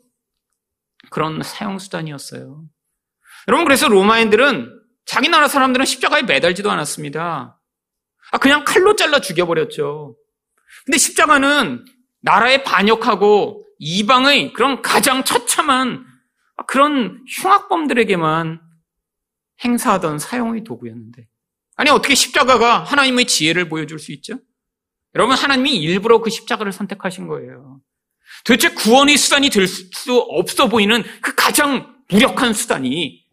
[1.09, 2.65] 그런 사용수단이었어요.
[3.47, 7.59] 여러분, 그래서 로마인들은 자기 나라 사람들은 십자가에 매달지도 않았습니다.
[8.31, 10.17] 아, 그냥 칼로 잘라 죽여버렸죠.
[10.85, 11.85] 근데 십자가는
[12.21, 16.05] 나라에 반역하고 이방의 그런 가장 처참한
[16.65, 18.59] 그런 흉악범들에게만
[19.63, 21.27] 행사하던 사용의 도구였는데.
[21.75, 24.39] 아니, 어떻게 십자가가 하나님의 지혜를 보여줄 수 있죠?
[25.15, 27.81] 여러분, 하나님이 일부러 그 십자가를 선택하신 거예요.
[28.43, 33.25] 도대체 구원의 수단이 될 수 없어 보이는 그 가장 무력한 수단이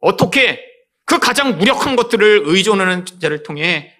[0.00, 0.60] 어떻게
[1.04, 3.94] 그 가장 무력한 것들을 의존하는 자를 통해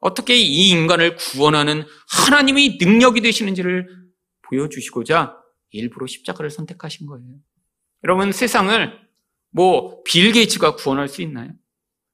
[0.00, 3.88] 어떻게 이 인간을 구원하는 하나님의 능력이 되시는지를
[4.42, 5.36] 보여주시고자
[5.70, 7.26] 일부러 십자가를 선택하신 거예요.
[8.06, 9.00] 여러분 세상을
[9.50, 11.50] 뭐 빌 게이츠가 구원할 수 있나요?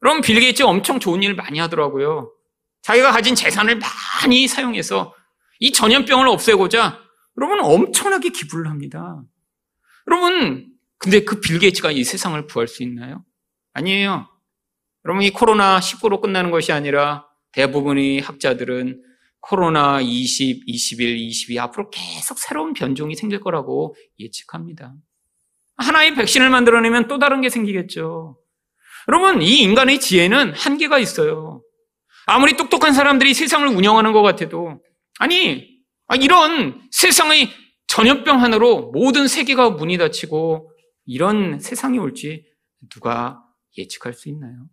[0.03, 2.33] 여러분 빌 게이츠 엄청 좋은 일 많이 하더라고요.
[2.81, 5.15] 자기가 가진 재산을 많이 사용해서
[5.61, 6.99] 이 전염병을 없애고자
[7.37, 9.23] 여러분 엄청나게 기부를 합니다.
[10.09, 13.23] 여러분 근데 그 빌 게이츠가 이 세상을 구할 수 있나요?
[13.75, 14.29] 아니에요.
[15.05, 19.03] 여러분 이 코로나 19로 끝나는 것이 아니라 대부분의 학자들은
[19.41, 24.95] 코로나 20, 21, 22 앞으로 계속 새로운 변종이 생길 거라고 예측합니다.
[25.77, 28.39] 하나의 백신을 만들어내면 또 다른 게 생기겠죠.
[29.09, 31.63] 여러분, 이 인간의 지혜는 한계가 있어요.
[32.27, 34.81] 아무리 똑똑한 사람들이 세상을 운영하는 것 같아도,
[35.19, 37.51] 아니, 아, 이런 세상의
[37.89, 40.71] 전염병 하나로 모든 세계가 문이 닫히고
[41.07, 42.45] 이런 세상이 올지
[42.91, 43.43] 누가
[43.77, 44.67] 예측할 수 있나요?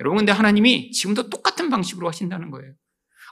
[0.00, 2.72] 여러분, 근데 하나님이 지금도 똑같은 방식으로 하신다는 거예요.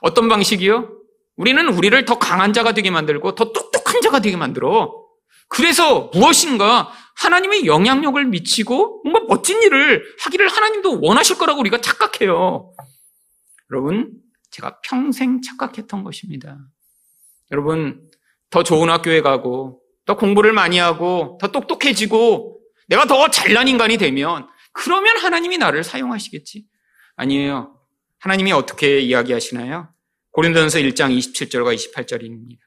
[0.01, 0.89] 어떤 방식이요?
[1.35, 4.93] 우리는 우리를 더 강한 자가 되게 만들고 더 똑똑한 자가 되게 만들어.
[5.49, 12.71] 그래서 무엇인가 하나님의 영향력을 미치고 뭔가 멋진 일을 하기를 하나님도 원하실 거라고 우리가 착각해요.
[13.71, 14.13] 여러분,
[14.51, 16.57] 제가 평생 착각했던 것입니다.
[17.51, 18.09] 여러분,
[18.49, 24.47] 더 좋은 학교에 가고, 더 공부를 많이 하고, 더 똑똑해지고, 내가 더 잘난 인간이 되면
[24.71, 26.65] 그러면 하나님이 나를 사용하시겠지.
[27.15, 27.77] 아니에요.
[28.19, 29.89] 하나님이 어떻게 이야기하시나요?
[30.31, 32.59] 고린도전서 1장 27절과 28절입니다.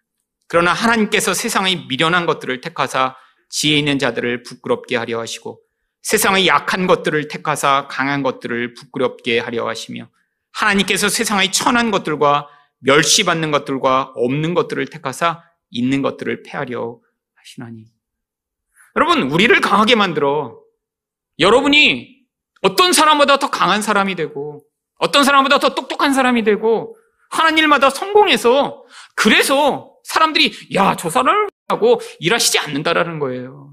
[0.48, 3.16] 그러나 하나님께서 세상의 미련한 것들을 택하사
[3.50, 5.60] 지혜 있는 자들을 부끄럽게 하려 하시고
[6.02, 10.08] 세상의 약한 것들을 택하사 강한 것들을 부끄럽게 하려 하시며
[10.52, 16.98] 하나님께서 세상의 천한 것들과 멸시받는 것들과 없는 것들을 택하사 있는 것들을 패하려
[17.34, 17.84] 하시나니.
[18.96, 20.58] 여러분, 우리를 강하게 만들어
[21.38, 22.20] 여러분이
[22.62, 24.64] 어떤 사람보다 더 강한 사람이 되고
[24.98, 26.96] 어떤 사람보다 더 똑똑한 사람이 되고
[27.30, 28.84] 하는 일마다 성공해서
[29.14, 33.72] 그래서 사람들이 야, 저 사람을 하고 일하시지 않는다라는 거예요.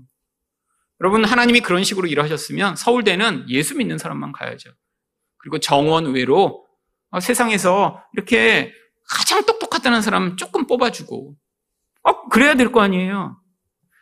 [1.02, 4.72] 여러분, 하나님이 그런 식으로 일하셨으면 서울대는 예수 믿는 사람만 가야죠.
[5.38, 6.66] 그리고 정원 외로
[7.22, 8.74] 세상에서 이렇게
[9.10, 11.36] 가장 똑똑하다는 사람 조금 뽑아주고,
[12.04, 13.40] 어, 그래야 될 거 아니에요.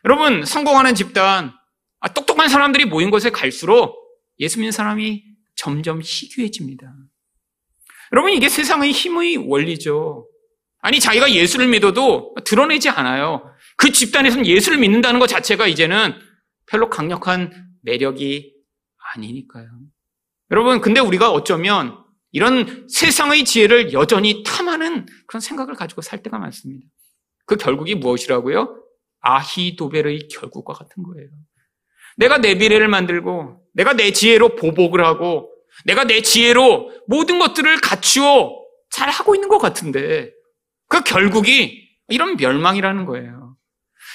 [0.04, 1.52] 여러분, 성공하는 집단,
[2.00, 3.96] 아, 똑똑한 사람들이 모인 곳에 갈수록
[4.38, 6.92] 예수 믿는 사람이 점점 희귀해집니다.
[8.12, 10.28] 여러분, 이게 세상의 힘의 원리죠.
[10.80, 13.50] 아니, 자기가 예수를 믿어도 드러내지 않아요.
[13.76, 16.14] 그 집단에서는 예수를 믿는다는 것 자체가 이제는
[16.66, 18.54] 별로 강력한 매력이
[19.14, 19.66] 아니니까요.
[20.50, 21.98] 여러분, 근데 우리가 어쩌면
[22.32, 26.86] 이런 세상의 지혜를 여전히 탐하는 그런 생각을 가지고 살 때가 많습니다.
[27.46, 28.82] 그 결국이 무엇이라고요?
[29.20, 31.28] 아히도벨의 결국과 같은 거예요.
[32.16, 35.50] 내가 내 미래를 만들고, 내가 내 지혜로 보복을 하고,
[35.84, 38.56] 내가 내 지혜로 모든 것들을 갖추어
[38.90, 40.32] 잘 하고 있는 것 같은데,
[40.88, 43.45] 그 결국이 이런 멸망이라는 거예요.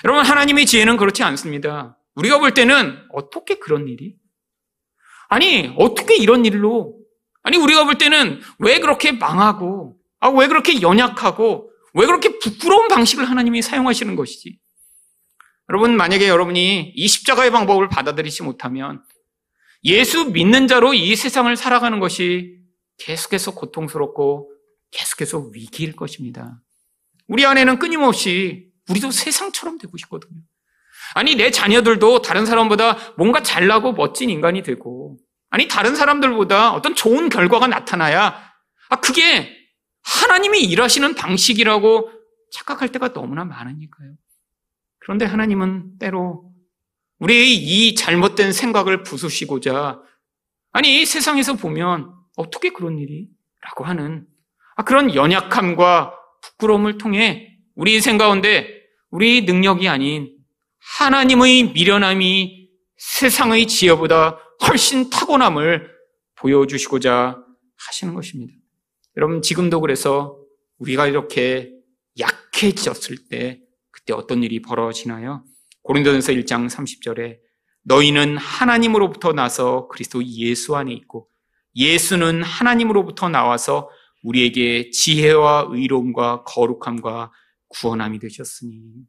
[0.03, 1.97] 여러분, 하나님의 지혜는 그렇지 않습니다.
[2.15, 4.15] 우리가 볼 때는 어떻게 그런 일이?
[5.29, 6.97] 아니, 어떻게 이런 일로?
[7.43, 13.29] 아니, 우리가 볼 때는 왜 그렇게 망하고, 아, 왜 그렇게 연약하고, 왜 그렇게 부끄러운 방식을
[13.29, 14.59] 하나님이 사용하시는 것이지?
[15.69, 19.01] 여러분, 만약에 여러분이 이 십자가의 방법을 받아들이지 못하면
[19.83, 22.57] 예수 믿는 자로 이 세상을 살아가는 것이
[22.97, 24.51] 계속해서 고통스럽고
[24.91, 26.61] 계속해서 위기일 것입니다.
[27.27, 30.41] 우리 안에는 끊임없이 우리도 세상처럼 되고 싶거든요.
[31.13, 35.17] 아니, 내 자녀들도 다른 사람보다 뭔가 잘나고 멋진 인간이 되고,
[35.49, 38.51] 아니, 다른 사람들보다 어떤 좋은 결과가 나타나야,
[38.89, 39.57] 아, 그게
[40.03, 42.11] 하나님이 일하시는 방식이라고
[42.53, 44.13] 착각할 때가 너무나 많으니까요.
[44.99, 46.51] 그런데 하나님은 때로
[47.19, 50.01] 우리의 이 잘못된 생각을 부수시고자,
[50.71, 53.27] 아니, 세상에서 보면 어떻게 그런 일이?
[53.61, 54.25] 라고 하는
[54.75, 57.50] 아, 그런 연약함과 부끄러움을 통해
[57.81, 60.37] 우리 인생 가운데 우리 능력이 아닌
[60.99, 65.89] 하나님의 미련함이 세상의 지혜보다 훨씬 타고남을
[66.35, 67.43] 보여주시고자
[67.87, 68.53] 하시는 것입니다.
[69.17, 70.37] 여러분, 지금도 그래서
[70.77, 71.71] 우리가 이렇게
[72.19, 75.43] 약해졌을 때 그때 어떤 일이 벌어지나요?
[75.81, 77.39] 고린도전서 1장 30절에
[77.85, 81.29] 너희는 하나님으로부터 나서 그리스도 예수 안에 있고
[81.75, 83.89] 예수는 하나님으로부터 나와서
[84.21, 87.31] 우리에게 지혜와 의로움과 거룩함과
[87.71, 89.05] 구원함이 되셨으니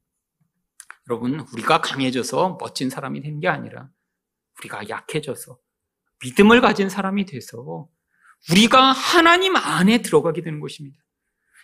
[1.08, 3.88] 여러분, 우리가 강해져서 멋진 사람이 된 게 아니라
[4.60, 5.58] 우리가 약해져서
[6.22, 7.88] 믿음을 가진 사람이 돼서
[8.50, 10.96] 우리가 하나님 안에 들어가게 되는 것입니다.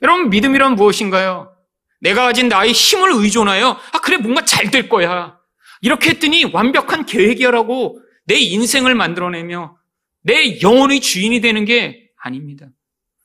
[0.02, 1.54] 여러분, 믿음이란 무엇인가요?
[2.00, 5.38] 내가 가진 나의 힘을 의존하여, 아, 그래, 뭔가 잘 될 거야.
[5.80, 9.76] 이렇게 했더니 완벽한 계획이라고 내 인생을 만들어내며
[10.22, 12.68] 내 영혼의 주인이 되는 게 아닙니다.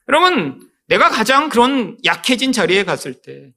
[0.08, 3.52] 여러분, 내가 가장 그런 약해진 자리에 갔을 때,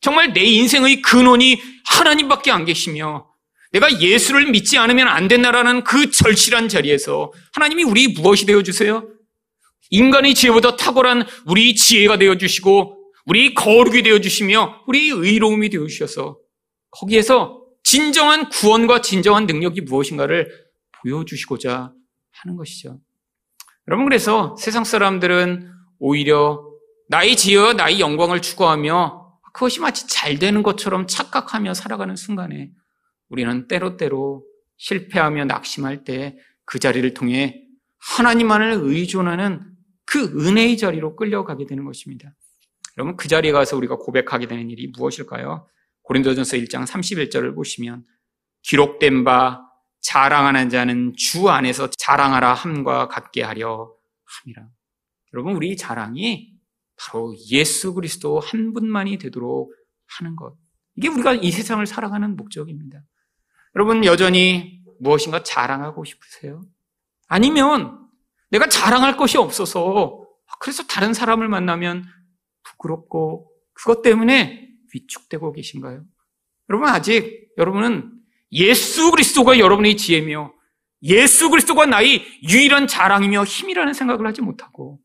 [0.00, 3.28] 정말 내 인생의 근원이 하나님밖에 안 계시며
[3.72, 9.08] 내가 예수를 믿지 않으면 안 된다라는 그 절실한 자리에서 하나님이 우리 무엇이 되어 주세요?
[9.90, 16.38] 인간의 지혜보다 탁월한 우리 지혜가 되어 주시고 우리 거룩이 되어 주시며 우리 의로움이 되어 주셔서
[16.90, 20.48] 거기에서 진정한 구원과 진정한 능력이 무엇인가를
[21.02, 21.92] 보여주시고자
[22.32, 22.98] 하는 것이죠.
[23.88, 26.64] 여러분 그래서 세상 사람들은 오히려
[27.08, 29.19] 나의 지혜와 나의 영광을 추구하며
[29.52, 32.70] 그것이 마치 잘 되는 것처럼 착각하며 살아가는 순간에
[33.28, 34.44] 우리는 때로때로
[34.76, 36.36] 실패하며 낙심할 때
[36.70, 37.66] 그 자리를 통해
[37.98, 39.60] 하나님만을 의존하는
[40.06, 42.32] 그 은혜의 자리로 끌려가게 되는 것입니다.
[42.96, 45.66] 여러분 그 자리에 가서 우리가 고백하게 되는 일이 무엇일까요?
[46.02, 48.04] 고린도전서 1장 31절을 보시면
[48.62, 49.66] 기록된 바
[50.00, 53.92] 자랑하는 자는 주 안에서 자랑하라 함과 같게 하려
[54.24, 54.68] 함이라.
[55.34, 56.52] 여러분 우리 자랑이
[57.00, 59.72] 바로 예수 그리스도 한 분만이 되도록
[60.18, 60.54] 하는 것.
[60.96, 63.02] 이게 우리가 이 세상을 살아가는 목적입니다.
[63.74, 66.62] 여러분 여전히 무엇인가 자랑하고 싶으세요?
[67.26, 68.06] 아니면
[68.50, 70.26] 내가 자랑할 것이 없어서
[70.58, 72.04] 그래서 다른 사람을 만나면
[72.64, 76.04] 부끄럽고 그것 때문에 위축되고 계신가요?
[76.68, 78.12] 여러분 아직 여러분은
[78.52, 80.52] 예수 그리스도가 여러분의 지혜며
[81.04, 85.00] 예수 그리스도가 나의 유일한 자랑이며 힘이라는 생각을 하지 못하고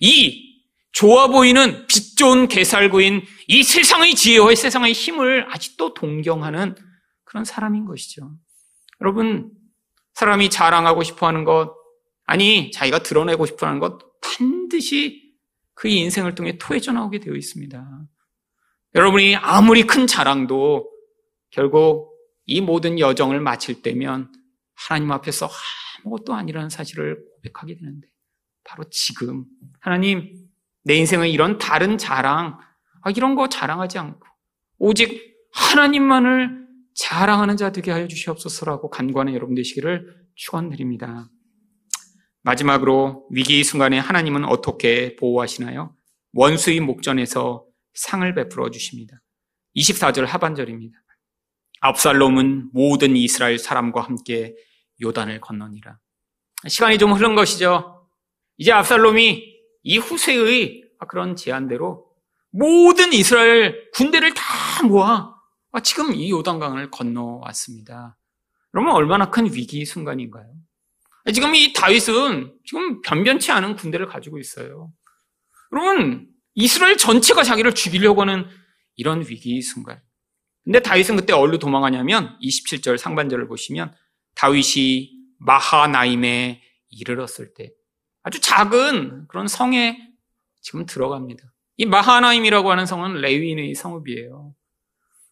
[0.00, 0.51] 이
[0.92, 6.76] 좋아 보이는 빛 좋은 개살구인 이 세상의 지혜와 세상의 힘을 아직도 동경하는
[7.24, 8.30] 그런 사람인 것이죠.
[9.00, 9.50] 여러분,
[10.14, 11.74] 사람이 자랑하고 싶어 하는 것,
[12.24, 15.34] 아니, 자기가 드러내고 싶어 하는 것, 반드시
[15.74, 18.06] 그의 인생을 통해 토해져 나오게 되어 있습니다.
[18.94, 20.88] 여러분이 아무리 큰 자랑도
[21.50, 22.12] 결국
[22.44, 24.30] 이 모든 여정을 마칠 때면
[24.74, 25.48] 하나님 앞에서
[26.04, 28.08] 아무것도 아니라는 사실을 고백하게 되는데,
[28.64, 29.46] 바로 지금,
[29.80, 30.41] 하나님,
[30.84, 32.58] 내 인생의 이런 다른 자랑,
[33.02, 34.26] 아, 이런 거 자랑하지 않고,
[34.78, 36.62] 오직 하나님만을
[36.94, 41.28] 자랑하는 자 되게 하여 주시옵소서라고 간구하는 여러분 되시기를 축원드립니다.
[42.42, 45.94] 마지막으로 위기 순간에 하나님은 어떻게 보호하시나요?
[46.32, 47.64] 원수의 목전에서
[47.94, 49.20] 상을 베풀어 주십니다.
[49.76, 50.98] 24절 하반절입니다.
[51.80, 54.54] 압살롬은 모든 이스라엘 사람과 함께
[55.02, 55.98] 요단을 건너니라.
[56.68, 58.08] 시간이 좀 흐른 것이죠.
[58.56, 59.51] 이제 압살롬이
[59.82, 62.06] 이 후세의 그런 제안대로
[62.50, 65.34] 모든 이스라엘 군대를 다 모아
[65.82, 68.18] 지금 이 요단강을 건너왔습니다.
[68.70, 70.46] 그러면 얼마나 큰 위기 순간인가요?
[71.34, 74.92] 지금 이 다윗은 지금 변변치 않은 군대를 가지고 있어요.
[75.70, 78.46] 그러면 이스라엘 전체가 자기를 죽이려고 하는
[78.96, 80.00] 이런 위기 순간.
[80.64, 83.94] 근데 다윗은 그때 어디로 도망하냐면 27절 상반절을 보시면
[84.34, 87.70] 다윗이 마하나임에 이르렀을 때
[88.22, 89.98] 아주 작은 그런 성에
[90.60, 91.42] 지금 들어갑니다.
[91.76, 94.54] 이 마하나임이라고 하는 성은 레위인의 성읍이에요.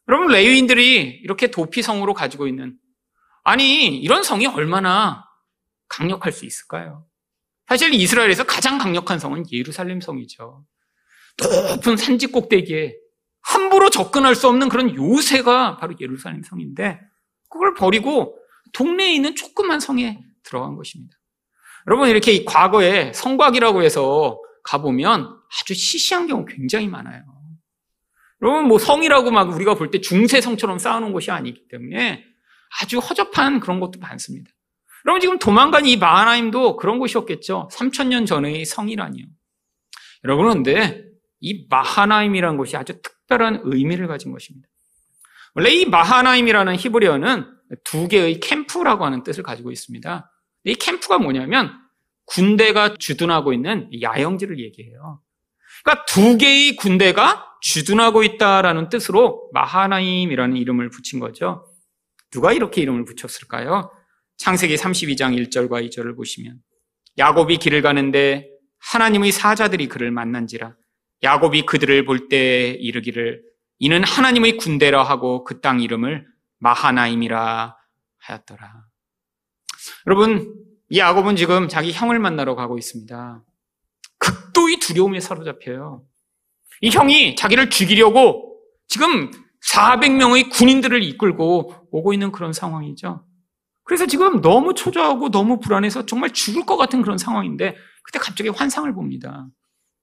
[0.08, 2.76] 여러분 레위인들이 이렇게 도피 성으로 가지고 있는
[3.44, 5.24] 아니 이런 성이 얼마나
[5.88, 7.06] 강력할 수 있을까요?
[7.66, 10.64] 사실 이스라엘에서 가장 강력한 성은 예루살렘 성이죠.
[11.38, 12.96] 높은 산지 꼭대기에
[13.42, 17.00] 함부로 접근할 수 없는 그런 요새가 바로 예루살렘 성인데
[17.48, 18.36] 그걸 버리고
[18.72, 21.16] 동네에 있는 조그만 성에 들어간 것입니다.
[21.86, 27.22] 여러분 이렇게 과거에 성곽이라고 해서 가보면 아주 시시한 경우 굉장히 많아요.
[28.42, 32.24] 여러분 뭐 성이라고 막 우리가 볼 때 중세 성처럼 쌓아놓은 곳이 아니기 때문에
[32.80, 34.50] 아주 허접한 그런 것도 많습니다.
[35.06, 37.68] 여러분 지금 도망간 이 마하나임도 그런 곳이었겠죠.
[37.72, 39.24] 3천년 전의 성이라니요.
[40.24, 41.04] 여러분 그런데
[41.40, 44.68] 이 마하나임이라는 곳이 아주 특별한 의미를 가진 것입니다.
[45.54, 47.46] 원래 이 마하나임이라는 히브리어는
[47.84, 50.30] 두 개의 캠프라고 하는 뜻을 가지고 있습니다.
[50.64, 51.72] 이 캠프가 뭐냐면
[52.26, 55.20] 군대가 주둔하고 있는 야영지를 얘기해요.
[55.84, 61.64] 그러니까 두 개의 군대가 주둔하고 있다라는 뜻으로 마하나임이라는 이름을 붙인 거죠.
[62.30, 63.90] 누가 이렇게 이름을 붙였을까요?
[64.36, 66.58] 창세기 32장 1절과 2절을 보시면
[67.18, 68.48] 야곱이 길을 가는데
[68.78, 70.74] 하나님의 사자들이 그를 만난지라
[71.22, 73.42] 야곱이 그들을 볼 때 이르기를
[73.78, 76.26] 이는 하나님의 군대라 하고 그 땅 이름을
[76.58, 77.76] 마하나임이라
[78.18, 78.89] 하였더라.
[80.06, 80.54] 여러분,
[80.88, 83.42] 이 야곱은 지금 자기 형을 만나러 가고 있습니다.
[84.18, 86.04] 극도의 두려움에 사로잡혀요.
[86.82, 88.58] 이 형이 자기를 죽이려고
[88.88, 89.30] 지금
[89.72, 93.24] 400명의 군인들을 이끌고 오고 있는 그런 상황이죠.
[93.84, 98.92] 그래서 지금 너무 초조하고 너무 불안해서 정말 죽을 것 같은 그런 상황인데 그때 갑자기 환상을
[98.94, 99.46] 봅니다.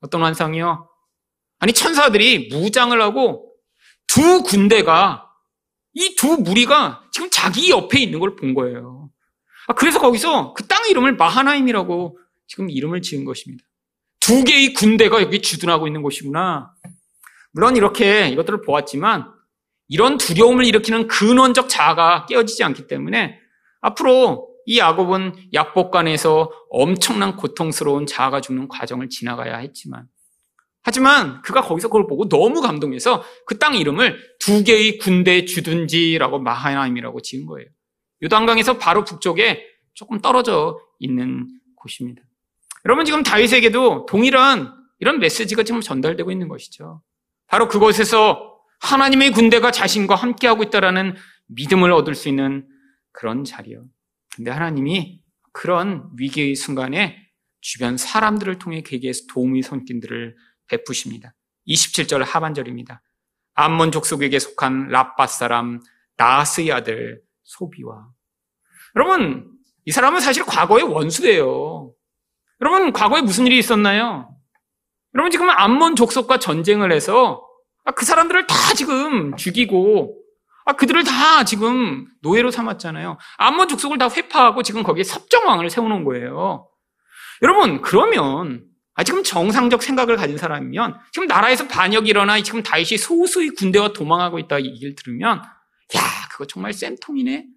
[0.02, 0.90] 어떤 환상이요?
[1.60, 3.52] 아니 천사들이 무장을 하고
[4.08, 5.24] 두 군대가
[5.94, 8.97] 이 두 무리가 지금 자기 옆에 있는 걸 본 거예요.
[9.68, 13.63] 아, 그래서 거기서 그 땅의 이름을 마하나임이라고 지금 이름을 지은 것입니다.
[14.20, 16.72] 두 개의 군대가 여기 주둔하고 있는 곳이구나.
[17.51, 19.32] 물론 이렇게 이것들을 보았지만
[19.89, 23.39] 이런 두려움을 일으키는 근원적 자아가 깨어지지 않기 때문에
[23.82, 30.07] 앞으로 이 야곱은 약복관에서 엄청난 고통스러운 자아가 죽는 과정을 지나가야 했지만
[30.84, 37.22] 하지만 그가 거기서 그걸 보고 너무 감동해서 그 땅 이름을 두 개의 군대 주둔지라고 마하나임이라고
[37.22, 37.70] 지은 거예요.
[38.24, 42.22] 요단강에서 바로 북쪽에 조금 떨어져 있는 곳입니다.
[42.86, 47.01] 여러분 지금 다윗에게도 동일한 이런 메시지가 지금 전달되고 있는 것이죠.
[47.47, 51.15] 바로 그곳에서 하나님의 군대가 자신과 함께하고 있다라는
[51.47, 52.68] 믿음을 얻을 수 있는
[53.11, 53.86] 그런 자리요.
[54.36, 57.18] 근데 하나님이 그런 위기의 순간에
[57.61, 60.36] 주변 사람들을 통해 그에게서 도움의 손길들을
[60.68, 61.34] 베푸십니다.
[61.68, 63.01] 27절 하반절입니다.
[63.55, 65.82] 암몬 족속에게 속한 라빠 사람
[66.18, 68.08] 나스의 아들 소비와
[68.95, 69.52] 여러분,
[69.86, 71.91] 이 사람은 사실 과거의 원수예요.
[72.62, 74.30] 여러분, 과거에 무슨 일이 있었나요?
[75.14, 77.43] 여러분, 지금 암몬 족속과 전쟁을 해서
[77.86, 80.16] 아, 그 사람들을 다 지금 죽이고
[80.66, 83.18] 아, 그들을 다 지금 노예로 삼았잖아요.
[83.38, 86.68] 암몬 족속을 다 회파하고 지금 거기에 섭정왕을 세워놓은 거예요.
[87.43, 93.50] 여러분, 그러면 아, 지금 정상적 생각을 가진 사람이면 지금 나라에서 반역이 일어나 지금 다윗이 소수의
[93.52, 95.38] 군대와 도망하고 있다 이 얘기를 들으면
[95.95, 96.02] 야,
[96.38, 97.48] 그거 정말 쌤통이네.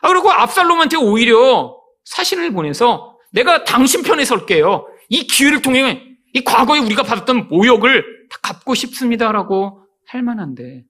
[0.00, 4.86] 아, 그리고 압살롬한테 오히려 사신을 보내서 내가 당신 편에 설게요.
[5.08, 10.84] 이 기회를 통해 이 과거에 우리가 받았던 모욕을 다 갚고 싶습니다라고 할 만한데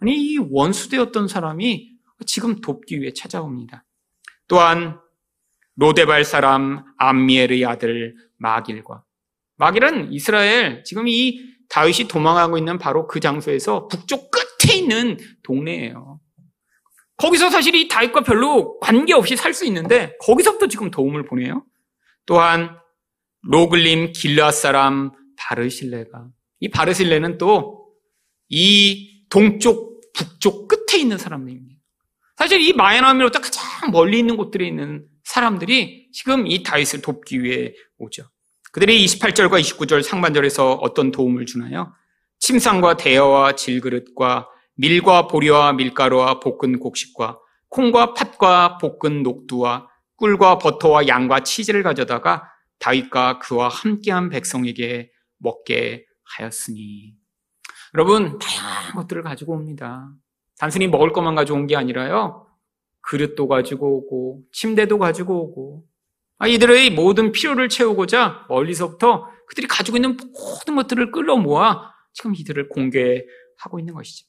[0.00, 1.92] 아니 이 원수되었던 사람이
[2.26, 3.84] 지금 돕기 위해 찾아옵니다.
[4.46, 5.00] 또한
[5.76, 9.02] 로데발 사람 암미엘의 아들 마길과
[9.56, 16.20] 마길은 이스라엘 지금 이 다윗이 도망하고 있는 바로 그 장소에서 북쪽 끝에 있는 동네예요.
[17.16, 21.64] 거기서 사실 이 다윗과 별로 관계없이 살 수 있는데 거기서부터 지금 도움을 보내요.
[22.26, 22.76] 또한
[23.42, 26.28] 로글림 길라 사람 바르실레가
[26.60, 27.86] 이 바르실레는 또
[28.48, 31.80] 이 동쪽 북쪽 끝에 있는 사람들입니다.
[32.36, 38.24] 사실 이 마야나미로부터 가장 멀리 있는 곳들에 있는 사람들이 지금 이 다윗을 돕기 위해 오죠.
[38.72, 41.92] 그들이 28절과 29절 상반절에서 어떤 도움을 주나요?
[42.38, 51.40] 침상과 대여와 질그릇과 밀과 보리와 밀가루와 볶은 곡식과 콩과 팥과 볶은 녹두와 꿀과 버터와 양과
[51.40, 52.44] 치즈를 가져다가
[52.78, 57.14] 다윗과 그와 함께한 백성에게 먹게 하였으니.
[57.94, 60.10] 여러분, 다양한 것들을 가지고 옵니다.
[60.58, 62.46] 단순히 먹을 것만 가져온 게 아니라요.
[63.00, 65.84] 그릇도 가지고 오고, 침대도 가지고 오고,
[66.38, 72.68] 아, 이들의 모든 필요를 채우고자 멀리서부터 그들이 가지고 있는 모든 것들을 끌어 모아 지금 이들을
[72.68, 74.26] 공개하고 있는 것이죠.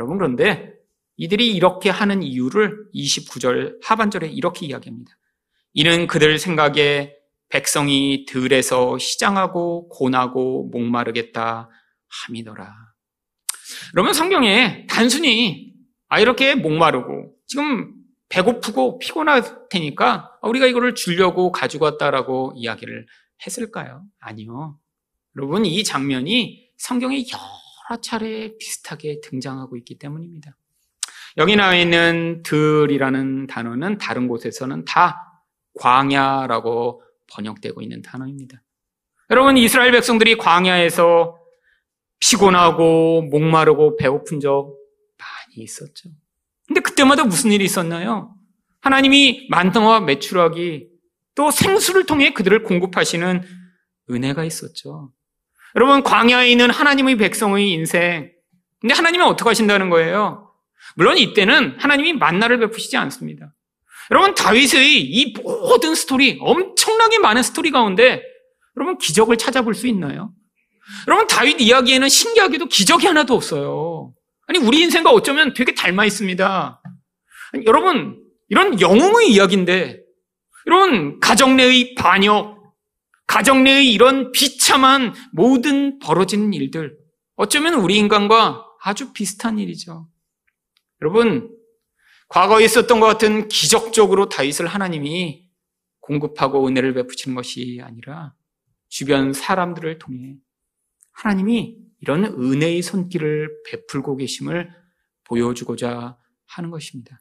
[0.00, 0.72] 여러분, 그런데
[1.18, 5.12] 이들이 이렇게 하는 이유를 29절 하반절에 이렇게 이야기합니다.
[5.74, 7.14] 이는 그들 생각에
[7.50, 11.68] 백성이 들에서 시장하고 고나고 목마르겠다
[12.08, 12.74] 함이더라.
[13.90, 15.74] 그러면 성경에 단순히
[16.08, 17.92] 아 이렇게 목마르고 지금
[18.30, 23.06] 배고프고 피곤할 테니까 우리가 이거를 주려고 가지고 왔다라고 이야기를
[23.44, 24.02] 했을까요?
[24.18, 24.78] 아니요.
[25.36, 27.18] 여러분 이 장면이 성경에
[27.90, 30.56] 여러 차례 비슷하게 등장하고 있기 때문입니다.
[31.38, 35.42] 여기 나와 있는 들이라는 단어는 다른 곳에서는 다
[35.74, 38.62] 광야라고 번역되고 있는 단어입니다.
[39.30, 41.38] 여러분 이스라엘 백성들이 광야에서
[42.20, 44.76] 피곤하고 목마르고 배고픈 적
[45.18, 46.10] 많이 있었죠.
[46.68, 48.36] 근데 그때마다 무슨 일이 있었나요?
[48.82, 50.88] 하나님이 만나와 메추라기
[51.34, 53.42] 또 생수를 통해 그들을 공급하시는
[54.10, 55.12] 은혜가 있었죠.
[55.76, 58.30] 여러분 광야에 있는 하나님의 백성의 인생
[58.80, 60.50] 근데 하나님은 어떻게 하신다는 거예요?
[60.96, 63.54] 물론 이때는 하나님이 만나를 베푸시지 않습니다.
[64.10, 68.22] 여러분 다윗의 이 모든 스토리 엄청나게 많은 스토리 가운데
[68.76, 70.32] 여러분 기적을 찾아볼 수 있나요?
[71.06, 74.12] 여러분 다윗 이야기에는 신기하게도 기적이 하나도 없어요.
[74.46, 76.82] 아니 우리 인생과 어쩌면 되게 닮아 있습니다.
[77.52, 80.00] 아니, 여러분 이런 영웅의 이야기인데
[80.66, 82.59] 이런 가정 내의 반역,
[83.30, 86.98] 가정 내의 이런 비참한 모든 벌어지는 일들
[87.36, 90.08] 어쩌면 우리 인간과 아주 비슷한 일이죠.
[91.00, 91.56] 여러분
[92.28, 95.48] 과거에 있었던 것 같은 기적적으로 다윗을 하나님이
[96.00, 98.34] 공급하고 은혜를 베푸시는 것이 아니라
[98.88, 100.34] 주변 사람들을 통해
[101.12, 104.72] 하나님이 이런 은혜의 손길을 베풀고 계심을
[105.22, 107.20] 보여주고자 하는 것입니다.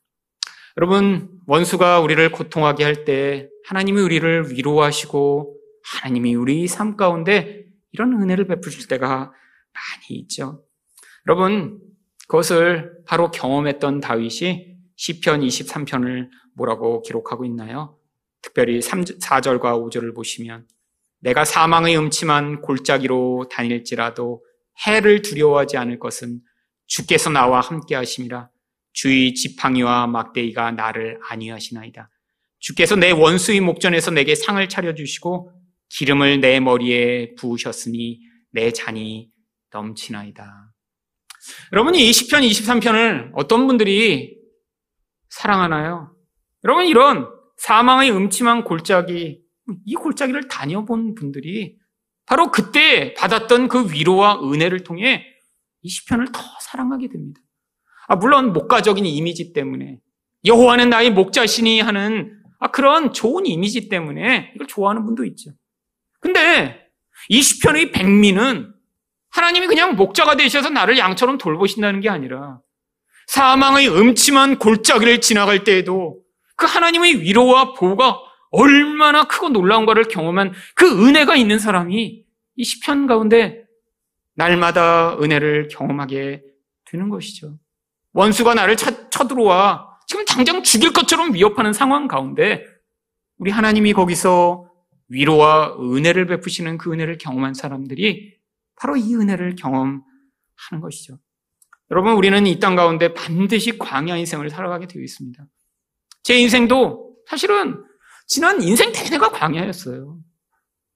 [0.77, 8.47] 여러분, 원수가 우리를 고통하게 할 때 하나님이 우리를 위로하시고 하나님이 우리 삶 가운데 이런 은혜를
[8.47, 9.31] 베푸실 때가
[9.73, 10.63] 많이 있죠.
[11.27, 11.79] 여러분,
[12.27, 17.97] 그것을 바로 경험했던 다윗이 시편 23편을 뭐라고 기록하고 있나요?
[18.41, 20.67] 특별히 3, 4절과 5절을 보시면
[21.21, 24.43] 내가 사망의 음침한 골짜기로 다닐지라도
[24.85, 26.41] 해를 두려워하지 않을 것은
[26.85, 28.49] 주께서 나와 함께 하심이라
[28.93, 32.09] 주의 지팡이와 막대기가 나를 안위하시나이다.
[32.59, 35.51] 주께서 내 원수의 목전에서 내게 상을 차려주시고
[35.89, 38.19] 기름을 내 머리에 부으셨으니
[38.51, 39.29] 내 잔이
[39.71, 40.73] 넘치나이다.
[41.73, 44.37] 여러분 이 10편, 23편을 어떤 분들이
[45.29, 46.15] 사랑하나요?
[46.63, 47.27] 여러분 이런
[47.57, 49.41] 사망의 음침한 골짜기
[49.85, 51.77] 이 골짜기를 다녀본 분들이
[52.25, 55.25] 바로 그때 받았던 그 위로와 은혜를 통해
[55.81, 57.41] 이 시편을 더 사랑하게 됩니다.
[58.07, 59.99] 아, 물론 목가적인 이미지 때문에
[60.45, 65.51] 여호와는 나의 목자시니 하는 아, 그런 좋은 이미지 때문에 이걸 좋아하는 분도 있죠.
[66.19, 66.87] 근데
[67.29, 68.73] 이 시편의 백미는
[69.31, 72.59] 하나님이 그냥 목자가 되셔서 나를 양처럼 돌보신다는 게 아니라
[73.27, 76.19] 사망의 음침한 골짜기를 지나갈 때에도
[76.55, 78.19] 그 하나님의 위로와 보호가
[78.51, 82.23] 얼마나 크고 놀라운 것을 경험한 그 은혜가 있는 사람이
[82.55, 83.63] 이 시편 가운데
[84.35, 86.41] 날마다 은혜를 경험하게
[86.85, 87.57] 되는 것이죠.
[88.13, 92.65] 원수가 나를 쳐, 쳐들어와 지금 당장 죽일 것처럼 위협하는 상황 가운데
[93.37, 94.68] 우리 하나님이 거기서
[95.09, 98.37] 위로와 은혜를 베푸시는 그 은혜를 경험한 사람들이
[98.75, 100.01] 바로 이 은혜를 경험하는
[100.81, 101.17] 것이죠.
[101.91, 105.43] 여러분, 우리는 이 땅 가운데 반드시 광야 인생을 살아가게 되어 있습니다.
[106.23, 107.83] 제 인생도 사실은
[108.27, 110.19] 지난 인생 대대가 광야였어요.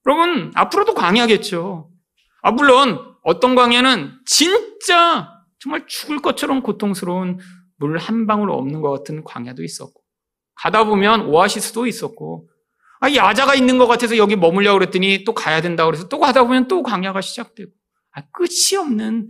[0.06, 1.90] 여러분, 앞으로도 광야겠죠.
[2.42, 7.38] 아, 물론 어떤 광야는 진짜 정말 죽을 것처럼 고통스러운
[7.76, 10.00] 물 한 방울 없는 것 같은 광야도 있었고,
[10.54, 12.48] 가다 보면 오아시스도 있었고,
[13.04, 16.68] 아, 야자가 있는 것 같아서 여기 머물려고 그랬더니 또 가야 된다고 그래서 또 가다 보면
[16.68, 17.70] 또 광야가 시작되고,
[18.12, 19.28] 아, 끝이 없는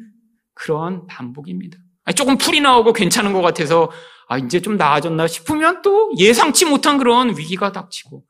[0.54, 1.76] 그런 반복입니다.
[2.04, 3.90] 아, 조금 풀이 나오고 괜찮은 것 같아서,
[4.28, 8.24] 아, 이제 좀 나아졌나 싶으면 또 예상치 못한 그런 위기가 닥치고,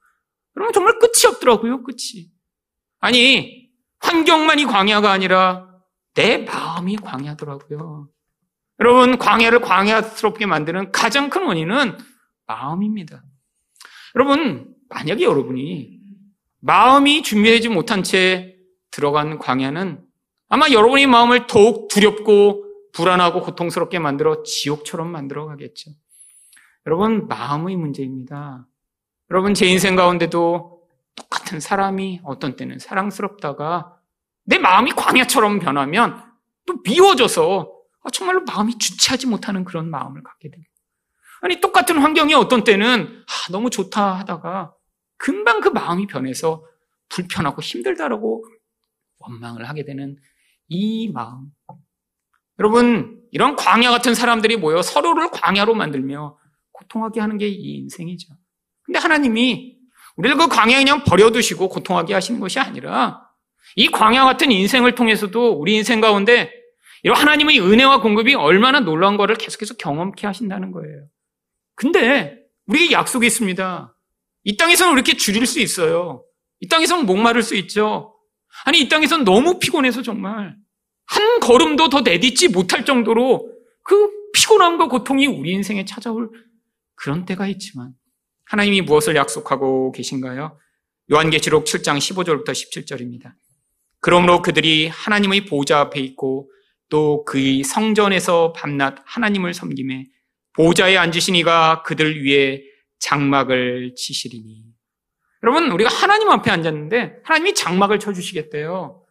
[0.55, 2.30] 그러면 정말 끝이 없더라고요, 끝이.
[3.01, 3.68] 아니,
[4.01, 5.68] 환경만이 광야가 아니라
[6.14, 8.09] 내 마음이 광야더라고요.
[8.80, 11.99] 여러분, 광야를 광야스럽게 만드는 가장 큰 원인은
[12.47, 13.22] 마음입니다.
[14.14, 15.99] 여러분, 만약에 여러분이
[16.61, 18.57] 마음이 준비되지 못한 채
[18.92, 20.01] 들어간 광야는
[20.49, 25.90] 아마 여러분의 마음을 더욱 두렵고 불안하고 고통스럽게 만들어 지옥처럼 만들어 가겠죠.
[26.86, 28.68] 여러분, 마음의 문제입니다.
[29.30, 30.82] 여러분, 제 인생 가운데도
[31.16, 33.97] 똑같은 사람이 어떤 때는 사랑스럽다가
[34.45, 36.22] 내 마음이 광야처럼 변하면
[36.66, 37.72] 또 미워져서
[38.05, 40.70] 아, 정말로 마음이 주체하지 못하는 그런 마음을 갖게 됩니다.
[41.40, 44.72] 아니, 똑같은 환경이 어떤 때는 아, 너무 좋다 하다가
[45.17, 46.65] 금방 그 마음이 변해서
[47.09, 48.45] 불편하고 힘들다라고
[49.19, 50.17] 원망을 하게 되는
[50.69, 51.47] 이 마음.
[52.59, 56.39] 여러분, 이런 광야 같은 사람들이 모여 서로를 광야로 만들며
[56.73, 58.35] 고통하게 하는 게 이 인생이죠.
[58.83, 59.77] 근데 하나님이
[60.17, 63.21] 우리를 그 광야에 그냥 버려두시고 고통하게 하시는 것이 아니라
[63.77, 66.51] 이 광야 같은 인생을 통해서도 우리 인생 가운데
[67.03, 71.07] 이런 하나님의 은혜와 공급이 얼마나 놀라운 것을 계속해서 경험케 하신다는 거예요.
[71.75, 73.93] 근데 우리에게 약속이 있습니다.
[74.45, 76.24] 이 땅에서는 이렇게 줄일 수 있어요.
[76.61, 78.14] 이 땅에서는 목마를 수 있죠.
[78.64, 80.57] 아니, 이 땅에서는 너무 피곤해서 정말
[81.07, 83.51] 한 걸음도 더 내딛지 못할 정도로
[83.82, 86.30] 그 피곤함과 고통이 우리 인생에 찾아올
[86.95, 87.92] 그런 때가 있지만
[88.47, 90.59] 하나님이 무엇을 약속하고 계신가요?
[91.12, 93.32] 요한계시록 7장 15절부터 17절입니다.
[94.01, 96.51] 그러므로 그들이 하나님의 보좌 앞에 있고
[96.88, 100.07] 또 그의 성전에서 밤낮 하나님을 섬김에
[100.55, 102.62] 보좌에 앉으신 이가 그들 위에
[103.05, 104.65] 장막을 치시리니.
[105.43, 109.05] 여러분, 우리가 하나님 앞에 앉았는데 하나님이 장막을 쳐주시겠대요.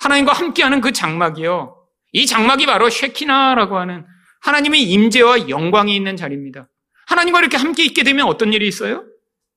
[0.00, 1.76] 하나님과 함께하는 그 장막이요.
[2.12, 4.06] 이 장막이 바로 쉐키나라고 하는
[4.42, 6.68] 하나님의 임재와 영광이 있는 자리입니다.
[7.06, 9.04] 하나님과 이렇게 함께 있게 되면 어떤 일이 있어요?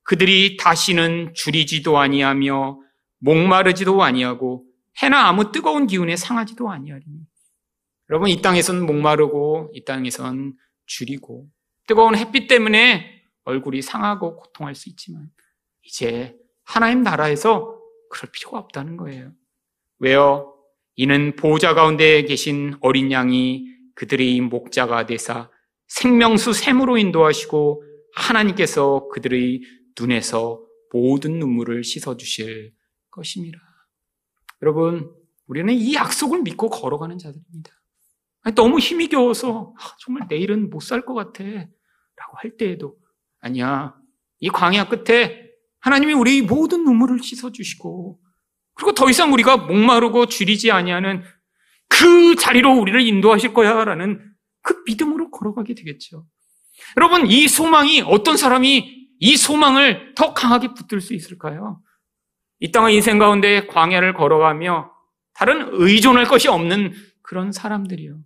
[0.02, 2.80] 그들이 다시는 줄이지도 아니하며
[3.20, 4.64] 목마르지도 아니하고
[5.02, 7.20] 해나 아무 뜨거운 기운에 상하지도 아니하리니.
[8.10, 10.54] 여러분 이 땅에선 목마르고 이 땅에선
[10.86, 11.46] 줄이고
[11.86, 13.17] 뜨거운 햇빛 때문에
[13.48, 15.30] 얼굴이 상하고 고통할 수 있지만
[15.82, 17.80] 이제 하나님 나라에서
[18.10, 19.32] 그럴 필요가 없다는 거예요.
[19.98, 20.54] 왜요?
[20.96, 25.50] 이는 보좌 가운데 계신 어린 양이 그들의 목자가 되사
[25.86, 27.84] 생명수 샘으로 인도하시고
[28.14, 29.62] 하나님께서 그들의
[29.98, 32.74] 눈에서 모든 눈물을 씻어 주실
[33.10, 33.58] 것입니다.
[34.62, 35.10] 여러분,
[35.46, 37.72] 우리는 이 약속을 믿고 걸어가는 자들입니다.
[38.54, 42.97] 너무 힘이 겨워서 아, 정말 내일은 못 살 것 같아 라고 할 때에도
[43.40, 43.94] 아니야.
[44.40, 45.48] 이 광야 끝에
[45.80, 48.18] 하나님이 우리 모든 눈물을 씻어주시고
[48.74, 51.22] 그리고 더 이상 우리가 목마르고 줄이지 아니하는
[51.88, 54.20] 그 자리로 우리를 인도하실 거야 라는
[54.62, 56.26] 그 믿음으로 걸어가게 되겠죠.
[56.96, 61.80] 여러분, 이 소망이 어떤 사람이 이 소망을 더 강하게 붙들 수 있을까요?
[62.60, 64.92] 이 땅의 인생 가운데 광야를 걸어가며
[65.34, 68.18] 다른 의존할 것이 없는 그런 사람들이요.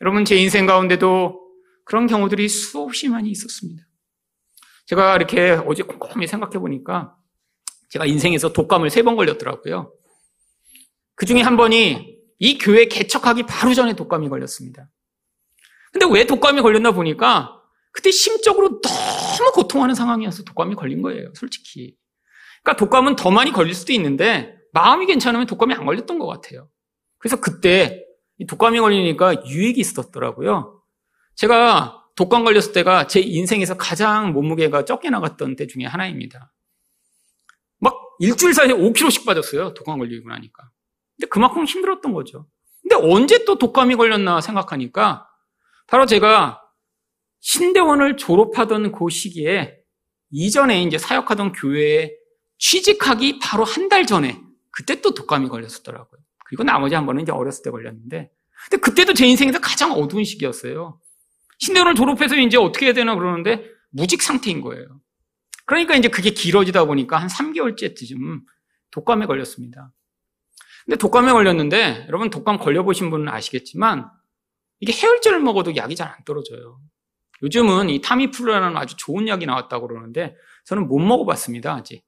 [0.00, 1.40] 여러분, 제 인생 가운데도
[1.84, 3.82] 그런 경우들이 수없이 많이 있었습니다.
[4.86, 7.16] 제가 이렇게 어제 꼼꼼히 생각해 보니까
[7.90, 9.92] 제가 인생에서 독감을 세 번 걸렸더라고요.
[11.14, 14.88] 그 중에 한 번이 이 교회 개척하기 바로 전에 독감이 걸렸습니다.
[15.92, 17.60] 근데 왜 독감이 걸렸나 보니까
[17.92, 21.96] 그때 심적으로 너무 고통하는 상황이어서 독감이 걸린 거예요, 솔직히.
[22.62, 26.68] 그러니까 독감은 더 많이 걸릴 수도 있는데 마음이 괜찮으면 독감이 안 걸렸던 것 같아요.
[27.18, 28.04] 그래서 그때
[28.48, 30.82] 독감이 걸리니까 유익이 있었더라고요.
[31.36, 36.52] 제가 독감 걸렸을 때가 제 인생에서 가장 몸무게가 적게 나갔던 때 중에 하나입니다.
[37.78, 39.74] 막 일주일 사이에 5kg씩 빠졌어요.
[39.74, 40.70] 독감 걸리고 나니까.
[41.16, 42.46] 근데 그만큼 힘들었던 거죠.
[42.82, 45.26] 근데 언제 또 독감이 걸렸나 생각하니까
[45.86, 46.60] 바로 제가
[47.40, 49.76] 신대원을 졸업하던 그 시기에
[50.30, 52.12] 이전에 이제 사역하던 교회에
[52.58, 54.40] 취직하기 바로 한 달 전에
[54.70, 56.20] 그때 또 독감이 걸렸었더라고요.
[56.46, 58.30] 그리고 나머지 한 번은 이제 어렸을 때 걸렸는데
[58.70, 61.00] 근데 그때도 제 인생에서 가장 어두운 시기였어요.
[61.58, 65.00] 신대원을 졸업해서 이제 어떻게 해야 되나 그러는데 무직 상태인 거예요.
[65.66, 68.42] 그러니까 이제 그게 길어지다 보니까 한 3개월째쯤
[68.90, 69.92] 독감에 걸렸습니다.
[70.84, 74.10] 근데 독감에 걸렸는데 여러분 독감 걸려보신 분은 아시겠지만
[74.80, 76.80] 이게 해열제를 먹어도 약이 잘 안 떨어져요.
[77.42, 80.36] 요즘은 이 타미플루라는 아주 좋은 약이 나왔다고 그러는데
[80.66, 82.04] 저는 못 먹어봤습니다, 아직.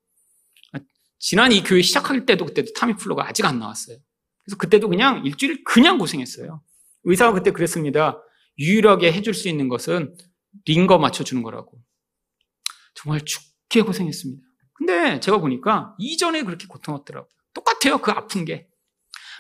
[1.18, 3.96] 지난 이 교회 시작할 때도 그때도 타미플루가 아직 안 나왔어요.
[4.44, 6.62] 그래서 그때도 그냥 일주일 그냥 고생했어요.
[7.04, 8.22] 의사가 그때 그랬습니다.
[8.58, 10.16] 유일하게 해줄 수 있는 것은
[10.64, 11.78] 링거 맞춰주는 거라고.
[12.94, 14.42] 정말 죽게 고생했습니다.
[14.74, 17.30] 근데 제가 보니까 이전에 그렇게 고통했더라고요.
[17.54, 17.98] 똑같아요.
[17.98, 18.68] 그 아픈 게.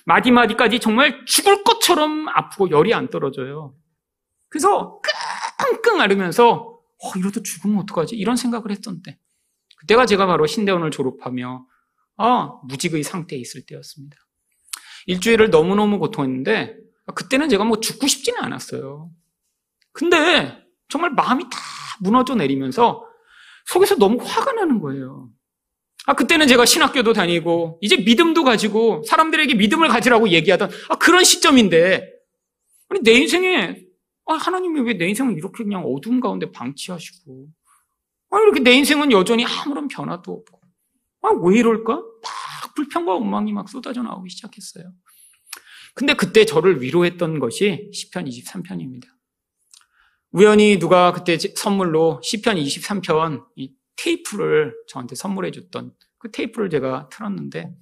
[0.06, 3.74] 마디마디까지 정말 죽을 것처럼 아프고 열이 안 떨어져요.
[4.48, 5.00] 그래서
[5.58, 8.16] 끙끙 앓으면서 어, 이러다 죽으면 어떡하지?
[8.16, 9.18] 이런 생각을 했던데.
[9.78, 11.66] 그때가 제가 바로 신대원을 졸업하며
[12.18, 14.16] 아, 무직의 상태에 있을 때였습니다.
[15.06, 16.76] 일주일을 너무너무 고통했는데
[17.14, 19.10] 그때는 제가 뭐 죽고 싶지는 않았어요.
[19.92, 21.58] 근데 정말 마음이 다
[22.00, 23.04] 무너져 내리면서
[23.66, 25.30] 속에서 너무 화가 나는 거예요.
[26.06, 32.08] 아, 그때는 제가 신학교도 다니고, 이제 믿음도 가지고, 사람들에게 믿음을 가지라고 얘기하던, 아, 그런 시점인데,
[32.90, 33.82] 아니, 내 인생에,
[34.26, 37.48] 아, 하나님이 왜 내 인생을 이렇게 그냥 어두운 가운데 방치하시고,
[38.30, 40.60] 아, 이렇게 내 인생은 여전히 아무런 변화도 없고,
[41.22, 41.94] 아, 왜 이럴까?
[41.94, 44.92] 막 불평과 원망이 막 쏟아져 나오기 시작했어요.
[45.96, 49.06] 근데 그때 저를 위로했던 것이 10편 23편입니다.
[50.30, 53.46] 우연히 누가 그때 선물로 10편 23편
[53.96, 57.74] 테이프를 저한테 선물해 줬던 그 테이프를 제가 틀었는데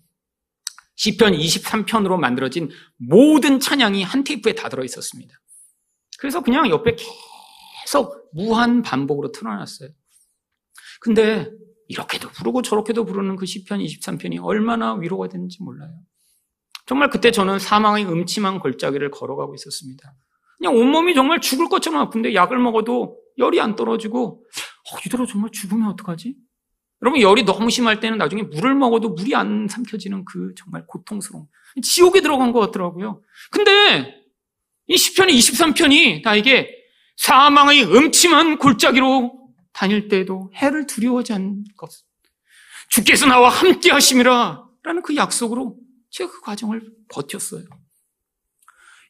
[0.94, 5.34] 시편 23편으로 만들어진 모든 찬양이 한 테이프에 다 들어 있었습니다.
[6.16, 6.94] 그래서 그냥 옆에
[7.82, 9.88] 계속 무한 반복으로 틀어놨어요.
[11.00, 11.50] 근데
[11.88, 15.98] 이렇게도 부르고 저렇게도 부르는 그 시편 23편이 얼마나 위로가 되는지 몰라요.
[16.86, 20.14] 정말 그때 저는 사망의 음침한 골짜기를 걸어가고 있었습니다.
[20.58, 24.44] 그냥 온몸이 정말 죽을 것처럼 아픈데 약을 먹어도 열이 안 떨어지고
[24.92, 26.36] 어, 이대로 정말 죽으면 어떡하지?
[27.02, 31.46] 여러분 열이 너무 심할 때는 나중에 물을 먹어도 물이 안 삼켜지는 그 정말 고통스러운
[31.82, 33.20] 지옥에 들어간 것 같더라고요.
[33.50, 34.22] 근데
[34.86, 36.70] 이 시편의 23편이 나에게
[37.16, 41.90] 사망의 음침한 골짜기로 다닐 때에도 해를 두려워하지 않는 것.
[42.88, 45.76] 주께서 나와 함께 하심이라 라는 그 약속으로
[46.14, 47.64] 제가 그 과정을 버텼어요.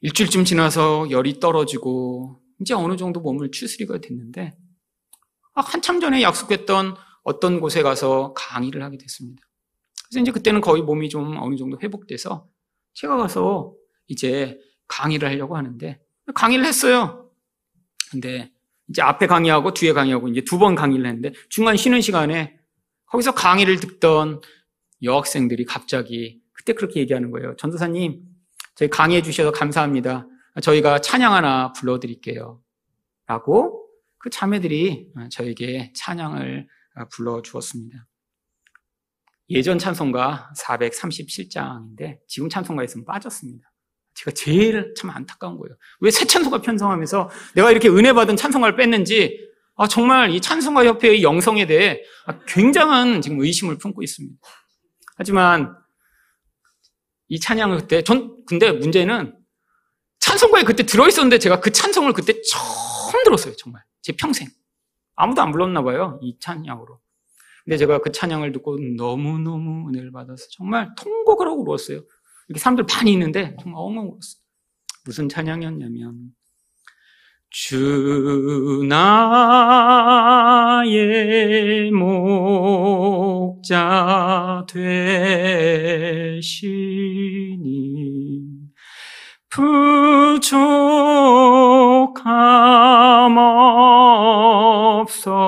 [0.00, 4.56] 일주일쯤 지나서 열이 떨어지고 이제 어느 정도 몸을 추스리가 됐는데
[5.54, 9.42] 아, 한참 전에 약속했던 어떤 곳에 가서 강의를 하게 됐습니다.
[10.08, 12.48] 그래서 이제 그때는 거의 몸이 좀 어느 정도 회복돼서
[12.94, 13.74] 제가 가서
[14.06, 16.00] 이제 강의를 하려고 하는데
[16.34, 17.30] 강의를 했어요.
[18.10, 18.50] 근데
[18.88, 22.56] 이제 앞에 강의하고 뒤에 강의하고 이제 두 번 강의를 했는데 중간 쉬는 시간에
[23.06, 24.40] 거기서 강의를 듣던
[25.02, 27.54] 여학생들이 갑자기 그때 그렇게 얘기하는 거예요.
[27.56, 28.22] 전도사님,
[28.74, 30.26] 저희 강의해 주셔서 감사합니다.
[30.62, 32.60] 저희가 찬양 하나 불러드릴게요.
[33.26, 33.86] 라고
[34.18, 36.66] 그 자매들이 저에게 찬양을
[37.12, 38.06] 불러주었습니다.
[39.50, 43.70] 예전 찬송가 437장인데 지금 찬송가에서는 빠졌습니다.
[44.14, 45.76] 제가 제일 참 안타까운 거예요.
[46.00, 49.38] 왜 새 찬송가 편성하면서 내가 이렇게 은혜 받은 찬송가를 뺐는지
[49.76, 52.00] 아, 정말 이 찬송가 협회의 영성에 대해
[52.46, 54.38] 굉장한 지금 의심을 품고 있습니다.
[55.16, 55.83] 하지만
[57.28, 59.36] 이 찬양을 그때 전 근데 문제는
[60.20, 63.82] 찬송가에 그때 들어 있었는데 제가 그 찬송을 그때 처음 들었어요, 정말.
[64.02, 64.48] 제 평생.
[65.16, 66.18] 아무도 안 불렀나 봐요.
[66.22, 66.98] 이 찬양으로.
[67.64, 72.02] 근데 제가 그 찬양을 듣고 너무너무 은혜를 받아서 정말 통곡을 하고 울었어요.
[72.48, 74.42] 이렇게 사람들 많이 있는데 정말 엉엉 울었어요.
[75.04, 76.34] 무슨 찬양이었냐면
[77.56, 79.52] 주 나의
[83.52, 86.40] 목자 되시니
[89.50, 90.58] 부족함
[94.98, 95.44] 없어라.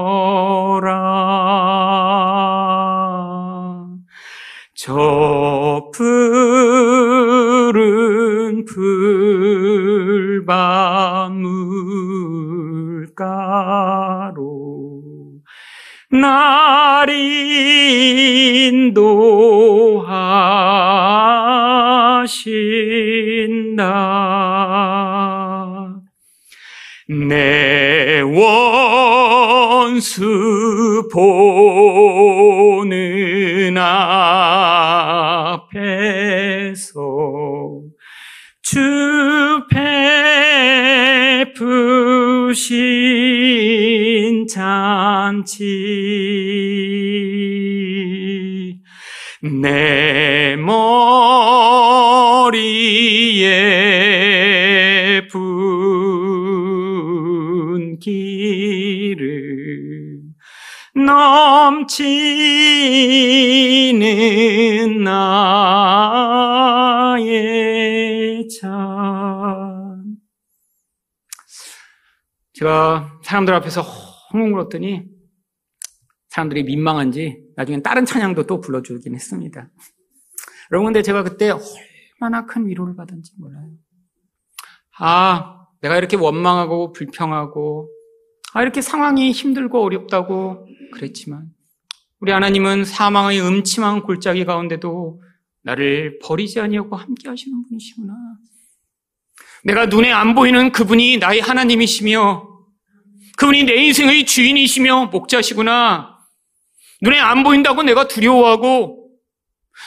[4.77, 10.86] 저 푸른 풀밭
[13.17, 15.03] 물가로
[16.11, 18.97] 날 인도하신다.
[27.09, 29.89] 내 원수
[31.13, 31.77] 보는
[33.79, 34.97] 앞에
[42.57, 45.63] 베푸신 잔치
[49.43, 50.87] 내 머리에
[55.31, 55.67] 분기를
[60.95, 62.46] 넘치
[73.27, 75.03] 사람들 앞에서 헝헝 울었더니
[76.29, 79.69] 사람들이 민망한지 나중엔 다른 찬양도 또 불러주긴 했습니다.
[80.71, 81.51] 여러분, 근데 제가 그때
[82.21, 83.69] 얼마나 큰 위로를 받은지 몰라요.
[85.01, 87.91] 아, 내가 이렇게 원망하고 불평하고,
[88.53, 91.49] 아, 이렇게 상황이 힘들고 어렵다고 그랬지만,
[92.21, 95.21] 우리 하나님은 사망의 음침한 골짜기 가운데도
[95.63, 98.15] 나를 버리지 아니하고 함께 하시는 분이시구나.
[99.65, 102.56] 내가 눈에 안 보이는 그분이 나의 하나님이시며,
[103.37, 106.19] 그분이 내 인생의 주인이시며 목자시구나.
[107.03, 109.11] 눈에 안 보인다고 내가 두려워하고,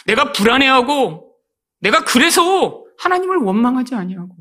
[0.05, 1.35] 내가 불안해하고,
[1.81, 4.35] 내가 그래서 하나님을 원망하지 아니하고,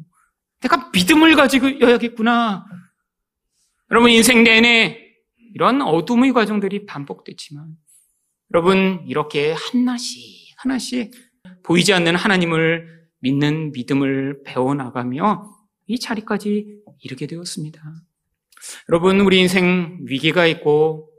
[0.60, 2.66] 내가 믿음을 가지고 여야겠구나.
[3.90, 4.98] 여러분 인생 내내
[5.54, 7.76] 이런 어둠의 과정들이 반복됐지만,
[8.52, 11.12] 여러분 이렇게 하나씩 하나씩
[11.62, 15.50] 보이지 않는 하나님을 믿는 믿음을 배워나가며
[15.86, 17.82] 이 자리까지 이르게 되었습니다.
[18.88, 21.10] 여러분, 우리 인생 위기가 있고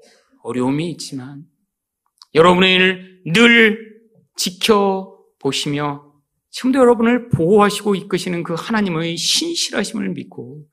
[0.44, 1.44] 어려움이 있지만
[2.34, 4.00] 여러분을 늘
[4.36, 6.10] 지켜보시며
[6.52, 10.66] 지금도 여러분을 보호하시고 이끄시는 그 하나님의 신실하심을 믿고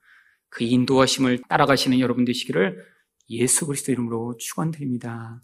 [0.49, 2.77] 그 인도하심을 따라가시는 여러분 되시기를
[3.29, 5.43] 예수 그리스도 이름으로 축원드립니다.